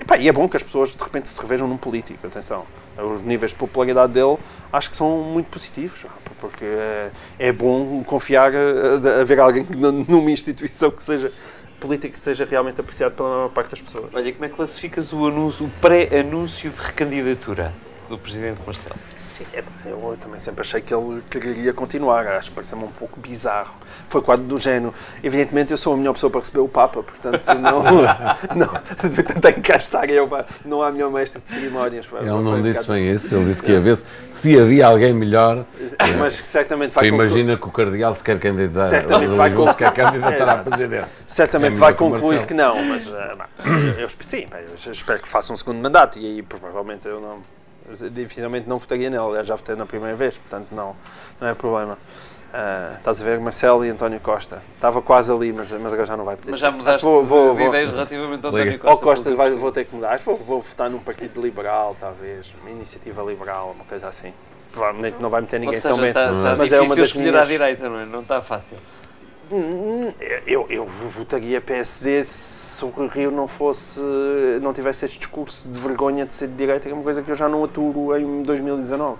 [0.00, 2.64] E, pá, e é bom que as pessoas de repente se revejam num político, atenção.
[2.96, 4.36] Os níveis de popularidade dele
[4.72, 6.06] acho que são muito positivos,
[6.38, 9.66] porque é, é bom confiar a, a ver alguém
[10.08, 11.32] numa instituição que seja
[11.84, 14.06] política que seja realmente apreciado pela maior parte das pessoas.
[14.14, 17.74] Olha, como é que classificas o, anúncio, o pré-anúncio de recandidatura?
[18.08, 18.96] Do Presidente Marcelo.
[19.18, 23.18] Sim, é, eu também sempre achei que ele queria continuar, acho que parece-me um pouco
[23.18, 23.74] bizarro.
[24.08, 24.92] Foi quadro do género.
[25.22, 27.82] Evidentemente eu sou a melhor pessoa para receber o Papa, portanto não,
[28.54, 30.28] não tenho que cá estar eu,
[30.64, 32.06] não há melhor mestre de cerimónias.
[32.12, 33.98] Ele não disse bem isso, ele disse que ia ver
[34.30, 35.64] se, havia alguém melhor.
[36.18, 39.78] Mas que certamente vai imagina que o Cardeal se quer candidatar, certamente vai concluir, se
[39.78, 41.24] quer candidatar à presidência.
[41.26, 43.12] Certamente é vai concluir que, que não, mas uh,
[43.64, 44.46] eu, eu, sim,
[44.86, 47.53] eu espero que faça um segundo mandato e aí provavelmente eu não
[48.10, 49.42] dificilmente não votaria nele.
[49.44, 50.96] já votei na primeira vez, portanto não,
[51.40, 51.98] não é problema.
[52.54, 54.62] Uh, estás a ver Marcelo e António Costa.
[54.76, 56.52] Estava quase ali, mas, mas agora já não vai poder.
[56.52, 58.90] Mas já mudaste vou, vou, de vou, ideias relativamente ao António Costa.
[58.90, 60.18] Ao Costa vai, vou ter que mudar.
[60.20, 62.54] Vou, vou votar num partido liberal, talvez.
[62.60, 64.32] Uma iniciativa liberal, uma coisa assim.
[64.70, 67.42] Provavelmente não vai meter ninguém Ou seja, está, está mas é uma das escolher minhas...
[67.42, 68.06] à direita, não é?
[68.06, 68.76] Não está fácil.
[70.46, 74.00] Eu, eu votaria PSD se o Rio não fosse,
[74.62, 77.30] não tivesse este discurso de vergonha de ser de direita, que é uma coisa que
[77.30, 79.18] eu já não aturo em 2019.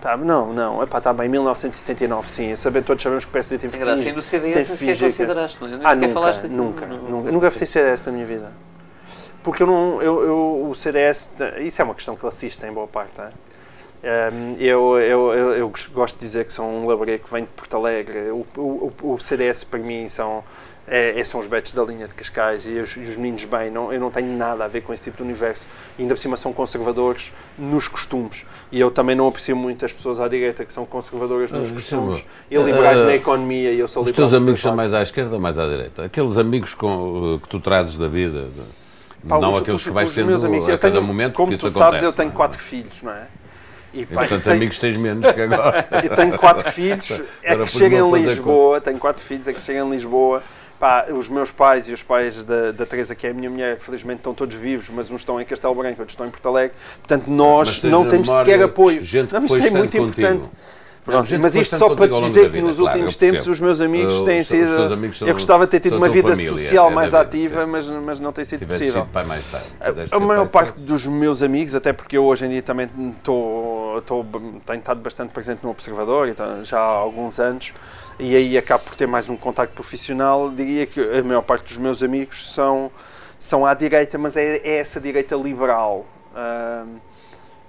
[0.00, 2.54] Tá, não, não, epá, está bem, 1979, sim.
[2.56, 4.14] Saber, todos sabemos que o PSD teve que fingir.
[4.14, 5.70] no CDS nem sequer consideraste, não é?
[5.70, 8.52] Nem ah, nunca, falaste nunca, no, nunca, nunca votei CDS na minha vida.
[9.42, 11.30] Porque eu não, eu, eu, o CDS,
[11.60, 13.30] isso é uma questão classista em boa parte, é?
[14.58, 17.76] Eu, eu, eu, eu gosto de dizer que são um labaré que vem de Porto
[17.76, 18.30] Alegre.
[18.30, 20.44] O, o, o CDS para mim são
[20.86, 23.70] é, é, são os betos da linha de Cascais e os, e os, meninos bem,
[23.70, 25.66] não, eu não tenho nada a ver com esse tipo de universo.
[25.98, 28.44] E ainda por cima são conservadores nos costumes.
[28.70, 31.74] E eu também não aprecio muito as pessoas à direita que são conservadoras nos uh,
[31.74, 35.00] costumes e liberais uh, na economia e eu sou Os teus amigos são mais à
[35.00, 36.04] esquerda ou mais à direita?
[36.04, 38.48] Aqueles amigos com, que tu trazes da vida,
[39.26, 41.70] Pá, não os, aqueles os, que vais tendo amigos, a cada tenho, momento, como tu
[41.70, 43.26] sabes, eu tenho quatro filhos, não é?
[43.94, 45.86] E, pá, portanto, tenho, amigos tens menos que agora.
[46.02, 49.88] Eu tenho quatro filhos, é que chegam em Lisboa, tenho quatro filhos, é que chegam
[49.88, 50.42] em Lisboa
[50.78, 53.78] Pá, os meus pais e os pais da, da Teresa, que é a minha mulher,
[53.78, 56.76] felizmente estão todos vivos, mas uns estão em Castelo Branco, outros estão em Porto Alegre.
[56.98, 59.02] Portanto, nós não temos sequer apoio.
[59.02, 60.04] Gente não, isto é muito contigo.
[60.04, 60.50] importante.
[61.04, 64.40] Pronto, mas isto só para dizer que nos últimos claro, tempos os meus amigos têm
[64.40, 64.94] os, sido.
[65.10, 68.18] Os eu gostava de ter tido uma vida família, social é mais ativa, mas, mas
[68.18, 69.06] não tem sido possível.
[69.12, 72.48] Pai mais tarde, a, a maior parte dos meus amigos, até porque eu hoje em
[72.48, 72.88] dia também
[73.18, 74.24] estou, estou,
[74.66, 77.72] tenho estado bastante presente no Observador, então, já há alguns anos
[78.18, 80.50] e aí acabo por ter mais um contacto profissional.
[80.50, 82.90] Diria que a maior parte dos meus amigos são,
[83.38, 86.06] são à direita, mas é, é essa direita liberal.
[86.32, 87.00] Uh,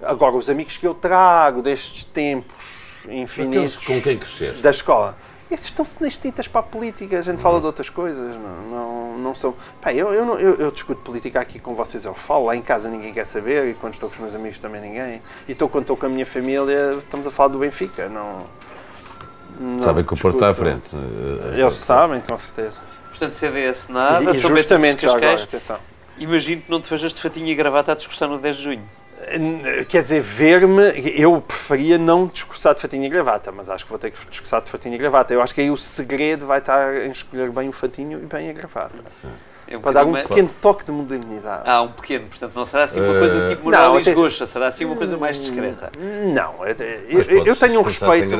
[0.02, 4.62] agora, os amigos que eu trago destes tempos infinitos com quem cresceste?
[4.62, 5.16] da escola.
[5.50, 9.18] Esses estão-se nas tintas para a política, a gente fala de outras coisas, não, não,
[9.18, 9.54] não são...
[9.80, 12.90] Pá, eu, eu, eu, eu, discuto política aqui com vocês, eu falo, lá em casa
[12.90, 15.22] ninguém quer saber, e quando estou com os meus amigos também ninguém.
[15.46, 18.44] E estou, quando estou com a minha família, estamos a falar do Benfica, não...
[19.58, 20.90] Não, sabem que o Porto está à frente.
[21.56, 22.82] Eles sabem, com certeza.
[23.08, 25.78] Portanto, CDS nada, e, e justamente já agora, atenção.
[26.18, 28.88] Imagino que não te vejas de fatinha e gravata a discursar no 10 de junho.
[29.88, 33.98] Quer dizer, ver-me, eu preferia não discursar de fatinha e gravata, mas acho que vou
[33.98, 35.32] ter que discursar de fatinha e gravata.
[35.32, 38.50] Eu acho que aí o segredo vai estar em escolher bem o fatinho e bem
[38.50, 39.02] a gravata.
[39.68, 40.26] É um para dar um mais...
[40.26, 41.62] pequeno toque de modernidade.
[41.66, 43.48] Ah, um pequeno, portanto não será assim uma coisa uh...
[43.48, 45.90] tipo Moral e Gosta, será assim uma coisa mais discreta.
[46.32, 48.34] Não, eu, eu, eu tenho um respeito.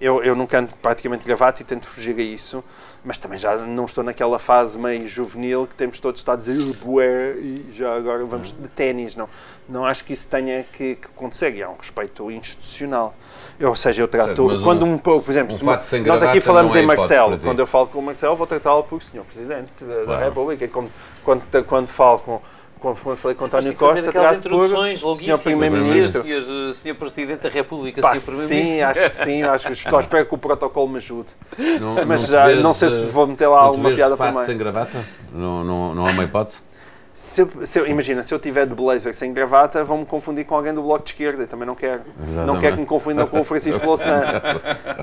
[0.00, 2.62] Eu, eu não canto praticamente gravata e tento fugir a isso
[3.06, 6.74] mas também já não estou naquela fase meio juvenil que temos todos estado a dizer
[6.84, 9.28] bué e já agora vamos de ténis, não.
[9.68, 13.14] Não acho que isso tenha que, que acontecer, e há um respeito institucional.
[13.60, 16.84] Ou seja, eu trato, certo, quando um, um, por exemplo, um nós aqui falamos em
[16.84, 20.68] Marcelo, quando eu falo com o Marcelo vou tratá-lo por Senhor Presidente da, da República,
[20.68, 20.90] quando,
[21.24, 22.40] quando, quando falo com
[22.78, 25.38] quando falei com António Costa, trato introduções por Sr.
[25.42, 26.24] Primeiro-Ministro.
[26.74, 28.24] Senhor, Presidente da República, Pá, Sr.
[28.26, 28.74] Primeiro-Ministro.
[28.76, 31.28] Sim, acho que sim, acho que estou à espera que o protocolo me ajude.
[31.80, 34.46] Não, Mas não já vês, não sei se vou meter lá alguma piada para mais.
[34.46, 35.04] sem gravata?
[35.32, 36.58] Não, não, não há uma hipótese?
[37.16, 40.54] Se eu, se eu, imagina, se eu tiver de blazer sem gravata, vão-me confundir com
[40.54, 41.44] alguém do bloco de esquerda.
[41.44, 42.02] Eu também não quero.
[42.20, 42.46] Exatamente.
[42.46, 44.22] Não quero que me confundam com o Francisco Louçã.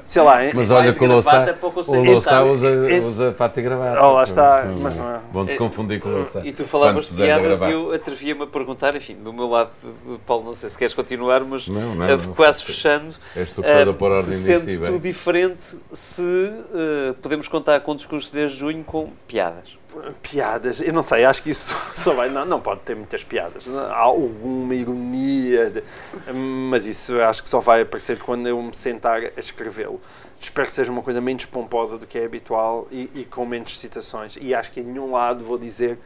[0.06, 0.38] Sei lá.
[0.54, 1.44] Mas olha que o Louçã,
[1.88, 2.70] o Louçã usa,
[3.04, 4.00] usa pata e gravata.
[4.06, 4.64] Oh, lá está.
[4.80, 5.20] Mas não é.
[5.34, 6.42] Vão-te confundir com o Louçã.
[6.46, 10.20] E tu falavas de piadas e eu atrevia-me a perguntar, enfim, do meu lado, de,
[10.20, 13.16] Paulo, não sei se queres continuar, mas não, não, quase não, fechando.
[13.36, 17.96] És tu que uh, pôr ordem Sendo tu diferente, se uh, podemos contar com o
[17.96, 19.82] discurso desde junho com piadas
[20.22, 23.68] piadas, eu não sei, acho que isso só vai, não, não pode ter muitas piadas,
[23.70, 25.84] há alguma ironia, de,
[26.34, 30.02] mas isso acho que só vai aparecer quando eu me sentar a escrevê-lo.
[30.40, 33.80] Espero que seja uma coisa menos pomposa do que é habitual e, e com menos
[33.80, 34.38] citações.
[34.42, 35.98] E acho que em nenhum lado vou dizer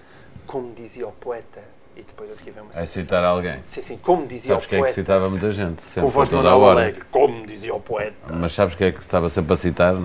[0.46, 3.00] como dizia o poeta e depois a seguir vem uma citação.
[3.00, 3.60] É citar alguém.
[3.66, 4.70] Sim, sim, como dizia sabes o poeta.
[4.70, 5.82] Sabes quem é que citava muita gente?
[5.82, 8.16] Sempre, com voz de Manuel Alegre, como dizia o poeta.
[8.34, 9.95] Mas sabes quem é que estava sempre a citar?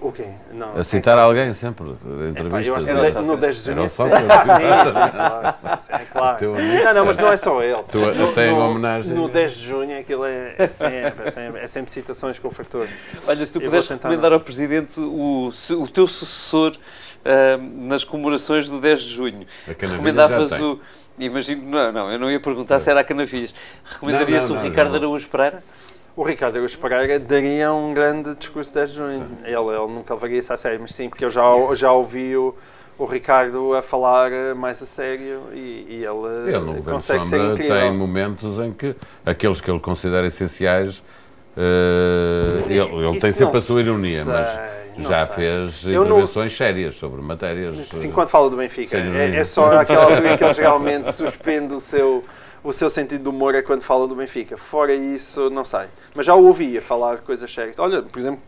[0.00, 0.26] O quê?
[0.52, 1.84] Não, a citar é alguém sempre,
[2.28, 2.66] entrevistas.
[2.66, 3.88] eu acho que é no 10 de junho.
[3.90, 5.56] Sim, sim, claro.
[5.80, 6.46] Sim, é claro.
[6.84, 7.82] Não, não, mas não é só ele.
[7.90, 9.14] Tu, no, tem uma homenagem.
[9.14, 12.88] No 10 de junho aquilo é, é, sempre, é, sempre, é sempre citações com fartura.
[13.26, 16.72] Olha, se tu puderes recomendar ao Presidente o, o teu sucessor
[17.24, 20.78] uh, nas comemorações do 10 de junho, recomendavas o
[21.20, 23.54] Imagino, não, não, eu não ia perguntar se era a Canavias.
[23.84, 25.62] Recomendaria-se o Ricardo Araújo Pereira?
[26.16, 29.28] O Ricardo Araújo Pereira daria um grande discurso de junho.
[29.44, 31.42] Ele, ele nunca levaria isso a sério, mas sim, porque eu já,
[31.74, 32.54] já ouvi o,
[32.98, 37.80] o Ricardo a falar mais a sério e, e ele, ele consegue ser incrível.
[37.80, 40.98] Tem momentos em que aqueles que ele considera essenciais,
[41.54, 44.32] uh, ele, ele tem sempre a sua ironia, sei.
[44.32, 45.34] mas já sei.
[45.34, 46.56] fez eu intervenções não...
[46.58, 47.84] sérias sobre matérias.
[47.86, 48.96] Sim, quando fala do Benfica.
[48.96, 52.24] É, é, só aquela altura em que eles realmente suspendem o seu,
[52.62, 54.56] o seu sentido de humor é quando falam do Benfica.
[54.56, 55.86] Fora isso, não sei.
[56.14, 57.78] Mas já o ouvia falar de coisas sérias.
[57.78, 58.40] Olha, por exemplo,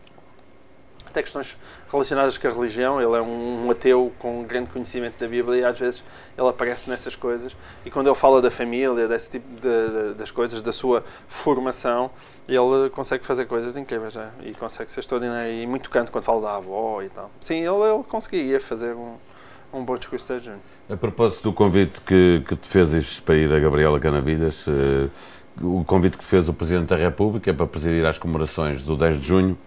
[1.13, 1.55] até questões
[1.91, 2.99] relacionadas com a religião.
[2.99, 6.03] Ele é um, ateu com grande conhecimento da Bíblia e às vezes
[6.35, 7.55] ele aparece nessas coisas.
[7.85, 12.09] E quando ele fala da família, desse tipo de, de, das coisas, da sua formação,
[12.47, 14.29] ele consegue fazer coisas incríveis é?
[14.43, 17.29] e consegue ser extraordinário e muito canto quando fala da avó e tal.
[17.39, 19.15] Sim, ele, ele conseguia fazer um,
[19.71, 20.59] um bom discurso de junho.
[20.89, 25.09] A propósito do convite que, que te fez para ir a Gabriela Canavidas, uh,
[25.61, 29.27] o convite que fez o Presidente da República para presidir as comemorações do 10 de
[29.27, 29.57] junho.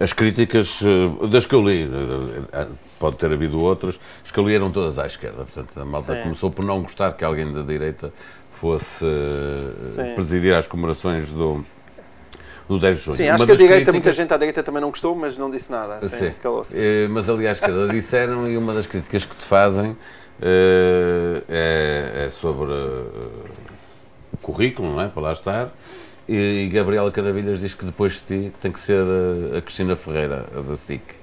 [0.00, 2.66] As críticas, eh, das que eu li, eh, eh,
[3.00, 5.44] pode ter havido outras, as que eu li eram todas à esquerda.
[5.44, 6.22] Portanto, a malta Sim.
[6.22, 8.12] começou por não gostar que alguém da direita
[8.52, 9.04] fosse
[9.58, 10.14] Sim.
[10.14, 11.64] presidir as comemorações do,
[12.68, 13.16] do 10 de junho.
[13.16, 13.94] Sim, acho Uma que a direita, críticas...
[13.94, 15.98] muita gente à direita também não gostou, mas não disse nada.
[16.06, 16.32] Sim,
[16.64, 16.78] Sim.
[17.10, 19.96] Mas ali à esquerda disseram e uma das críticas que te fazem
[20.40, 22.70] é, é sobre
[24.32, 25.08] o currículo, não é?
[25.08, 25.72] Para lá estar.
[26.28, 29.02] E Gabriela Caravilhas diz que depois de ti tem que ser
[29.56, 31.17] a Cristina Ferreira, a da SIC.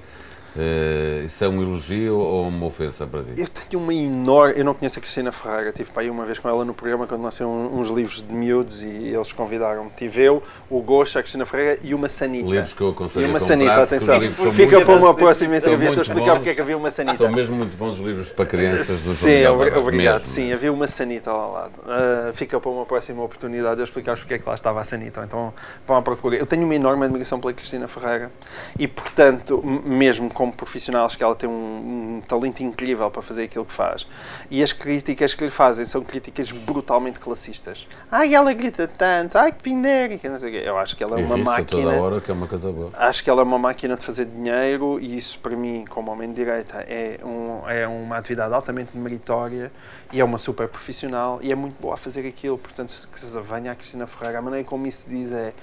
[0.56, 3.42] Uh, isso é um elogio ou uma ofensa para ti?
[3.42, 4.54] Eu tenho uma enorme.
[4.58, 7.06] Eu não conheço a Cristina Ferreira, tive para aí uma vez com ela no programa
[7.06, 9.90] quando nasceram uns livros de miúdos e eles convidaram-me.
[9.98, 12.48] Tive eu, o Gosto, a Cristina Ferreira e uma Sanita.
[12.48, 14.20] Livros que eu aconselho E uma Sanita, atenção.
[14.54, 17.18] Fica para uma próxima entrevista a explicar porque é que havia uma Sanita.
[17.18, 20.20] São mesmo muito bons livros para crianças do Sim, obrigado.
[20.22, 20.34] Mesmo.
[20.34, 21.82] Sim, havia uma Sanita lá ao lado.
[21.82, 24.84] Uh, fica para uma próxima oportunidade de eu explicar porque é que lá estava a
[24.86, 25.22] Sanita.
[25.26, 25.54] Então
[25.86, 26.38] vão à procura.
[26.38, 28.32] Eu tenho uma enorme admiração pela Cristina Ferreira
[28.80, 33.44] e, portanto, mesmo como profissional acho que ela tem um, um, talento incrível para fazer
[33.44, 34.06] aquilo que faz.
[34.52, 37.88] E as críticas que lhe fazem são críticas brutalmente classistas.
[38.12, 40.70] Ai, ela grita tanto, ai, que pindérica, não sei o quê.
[40.70, 41.94] Eu acho que ela é uma máquina.
[41.94, 42.92] Toda hora que é uma coisa boa.
[42.94, 46.30] Acho que ela é uma máquina de fazer dinheiro e isso, para mim, como homem
[46.30, 49.72] de direita, é, um, é uma atividade altamente meritória
[50.14, 52.58] e é uma super profissional e é muito boa a fazer aquilo.
[52.58, 55.54] Portanto, que se venha a Cristina Ferreira, a maneira como isso diz é.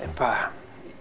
[0.00, 0.52] Epá,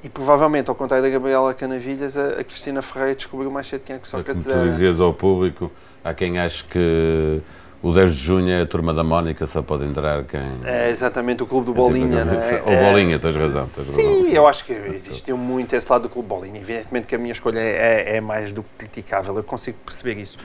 [0.03, 3.95] e provavelmente, ao contrário da Gabriela Canavilhas, a, a Cristina Ferreira descobriu mais cedo quem
[3.95, 4.59] é que Sócrates é era.
[4.59, 5.71] Como tu dizias ao público,
[6.03, 7.41] há quem ache que
[7.81, 10.59] o 10 de junho é a turma da Mónica, só pode entrar quem.
[10.65, 12.61] É exatamente o Clube do Bolinha, não é?
[12.61, 13.61] O Bolinha, tens razão.
[13.61, 14.33] Tens Sim, razão.
[14.33, 16.59] eu acho que existiu muito esse lado do Clube Bolinha.
[16.59, 20.19] Evidentemente que a minha escolha é, é, é mais do que criticável, eu consigo perceber
[20.19, 20.37] isso.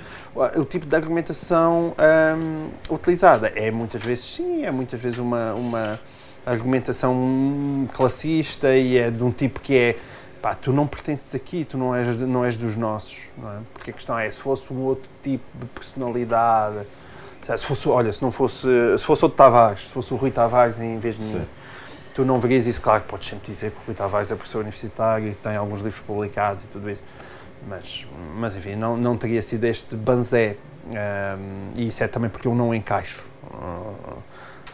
[0.57, 1.95] O tipo de argumentação
[2.37, 5.55] hum, utilizada é muitas vezes, sim, é muitas vezes uma.
[5.55, 6.01] uma
[6.45, 9.97] argumentação classista e é de um tipo que é
[10.43, 13.59] pá, tu não pertences aqui, tu não és, não és dos nossos, não é?
[13.73, 16.85] Porque a questão é, se fosse um outro tipo de personalidade,
[17.41, 18.67] se fosse, olha, se não fosse,
[18.99, 21.47] se fosse outro Tavares, se fosse o Rui Tavares em vez de mim,
[22.13, 25.29] tu não verias isso, claro, podes sempre dizer que o Rui Tavares é professor universitário
[25.29, 27.05] e tem alguns livros publicados e tudo isso,
[27.69, 32.49] mas, mas enfim, não, não teria sido este banzé, um, e isso é também porque
[32.49, 33.25] eu não encaixo.
[33.45, 34.19] Uh,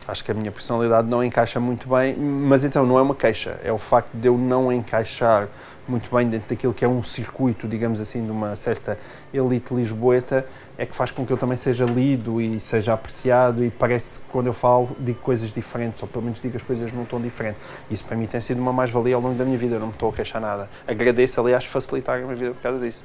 [0.09, 3.61] acho que a minha personalidade não encaixa muito bem, mas então não é uma queixa,
[3.63, 5.49] é o facto de eu não encaixar
[5.87, 8.99] muito bem dentro daquilo que é um circuito, digamos assim, de uma certa
[9.33, 10.47] elite lisboeta,
[10.77, 14.27] é que faz com que eu também seja lido e seja apreciado e parece que
[14.27, 17.59] quando eu falo digo coisas diferentes, ou pelo menos digo as coisas num tom diferente.
[17.91, 19.93] Isso para mim tem sido uma mais-valia ao longo da minha vida, eu não me
[19.93, 20.69] estou a queixar nada.
[20.87, 23.05] Agradeço, aliás, facilitar a minha vida por causa disso.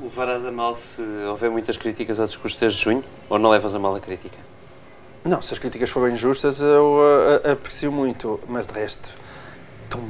[0.00, 3.78] Levarás a mal se houver muitas críticas ao discurso de junho, ou não levas a
[3.78, 4.38] mal a crítica?
[5.24, 6.98] Não, se as críticas forem justas, eu
[7.44, 9.08] uh, aprecio muito, mas de resto,
[9.84, 10.00] estou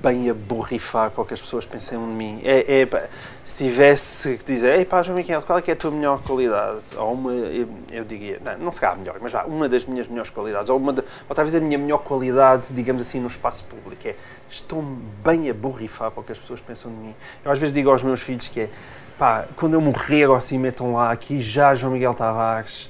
[0.00, 2.40] bem a borrifar com o que as pessoas pensam de mim.
[2.44, 3.08] É, é,
[3.42, 6.22] se tivesse que dizer, ei pá, João Miguel, qual é, que é a tua melhor
[6.22, 6.82] qualidade?
[6.96, 10.06] Ou uma, eu, eu diria, não, não será a melhor, mas vá, uma das minhas
[10.06, 13.64] melhores qualidades, ou, uma de, ou talvez a minha melhor qualidade, digamos assim, no espaço
[13.64, 14.14] público, é
[14.48, 14.80] estou
[15.24, 17.14] bem a borrifar com o que as pessoas pensam de mim.
[17.44, 18.70] Eu às vezes digo aos meus filhos que é,
[19.18, 22.88] pá, quando eu morrer, ou assim, metam lá aqui já João Miguel Tavares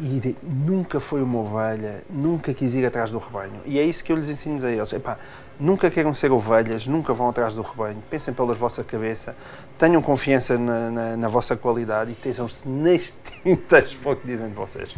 [0.00, 3.60] e nunca foi uma ovelha, nunca quis ir atrás do rebanho.
[3.64, 4.92] E é isso que eu lhes ensino a eles.
[4.92, 5.18] Epá,
[5.58, 7.98] nunca queiram ser ovelhas, nunca vão atrás do rebanho.
[8.08, 9.36] Pensem pelas vossa cabeça,
[9.78, 14.48] tenham confiança na, na, na vossa qualidade e estejam-se nas tintas para o que dizem
[14.48, 14.94] de vocês.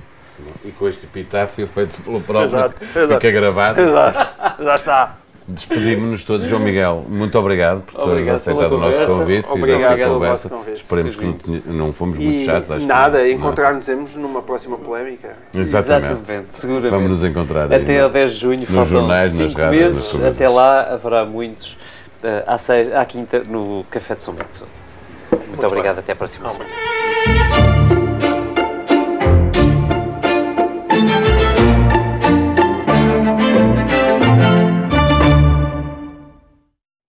[0.65, 3.15] E com este epitáfio feito pelo próprio, exato, exato.
[3.15, 3.81] fica gravado.
[3.81, 5.24] Exato, já está.
[5.47, 7.05] Despedimos-nos todos, João Miguel.
[7.07, 10.49] Muito obrigado por teres aceitado o nosso convite obrigado e desta conversa.
[10.49, 12.71] Convite, Esperemos que não, não fomos muito e chatos.
[12.71, 15.37] Acho nada, encontrar-nos numa próxima polémica.
[15.53, 16.13] Exatamente.
[16.13, 16.91] Exatamente, seguramente.
[16.91, 17.73] Vamos nos encontrar.
[17.73, 20.15] Até ao 10 de junho, faltam jornais, cinco nas meses.
[20.15, 21.73] Nas até lá haverá muitos.
[22.23, 24.67] Uh, à, seis, à quinta, no Café de São Bento.
[25.31, 26.05] Muito, muito obrigado, bem.
[26.05, 28.04] até a próxima semana.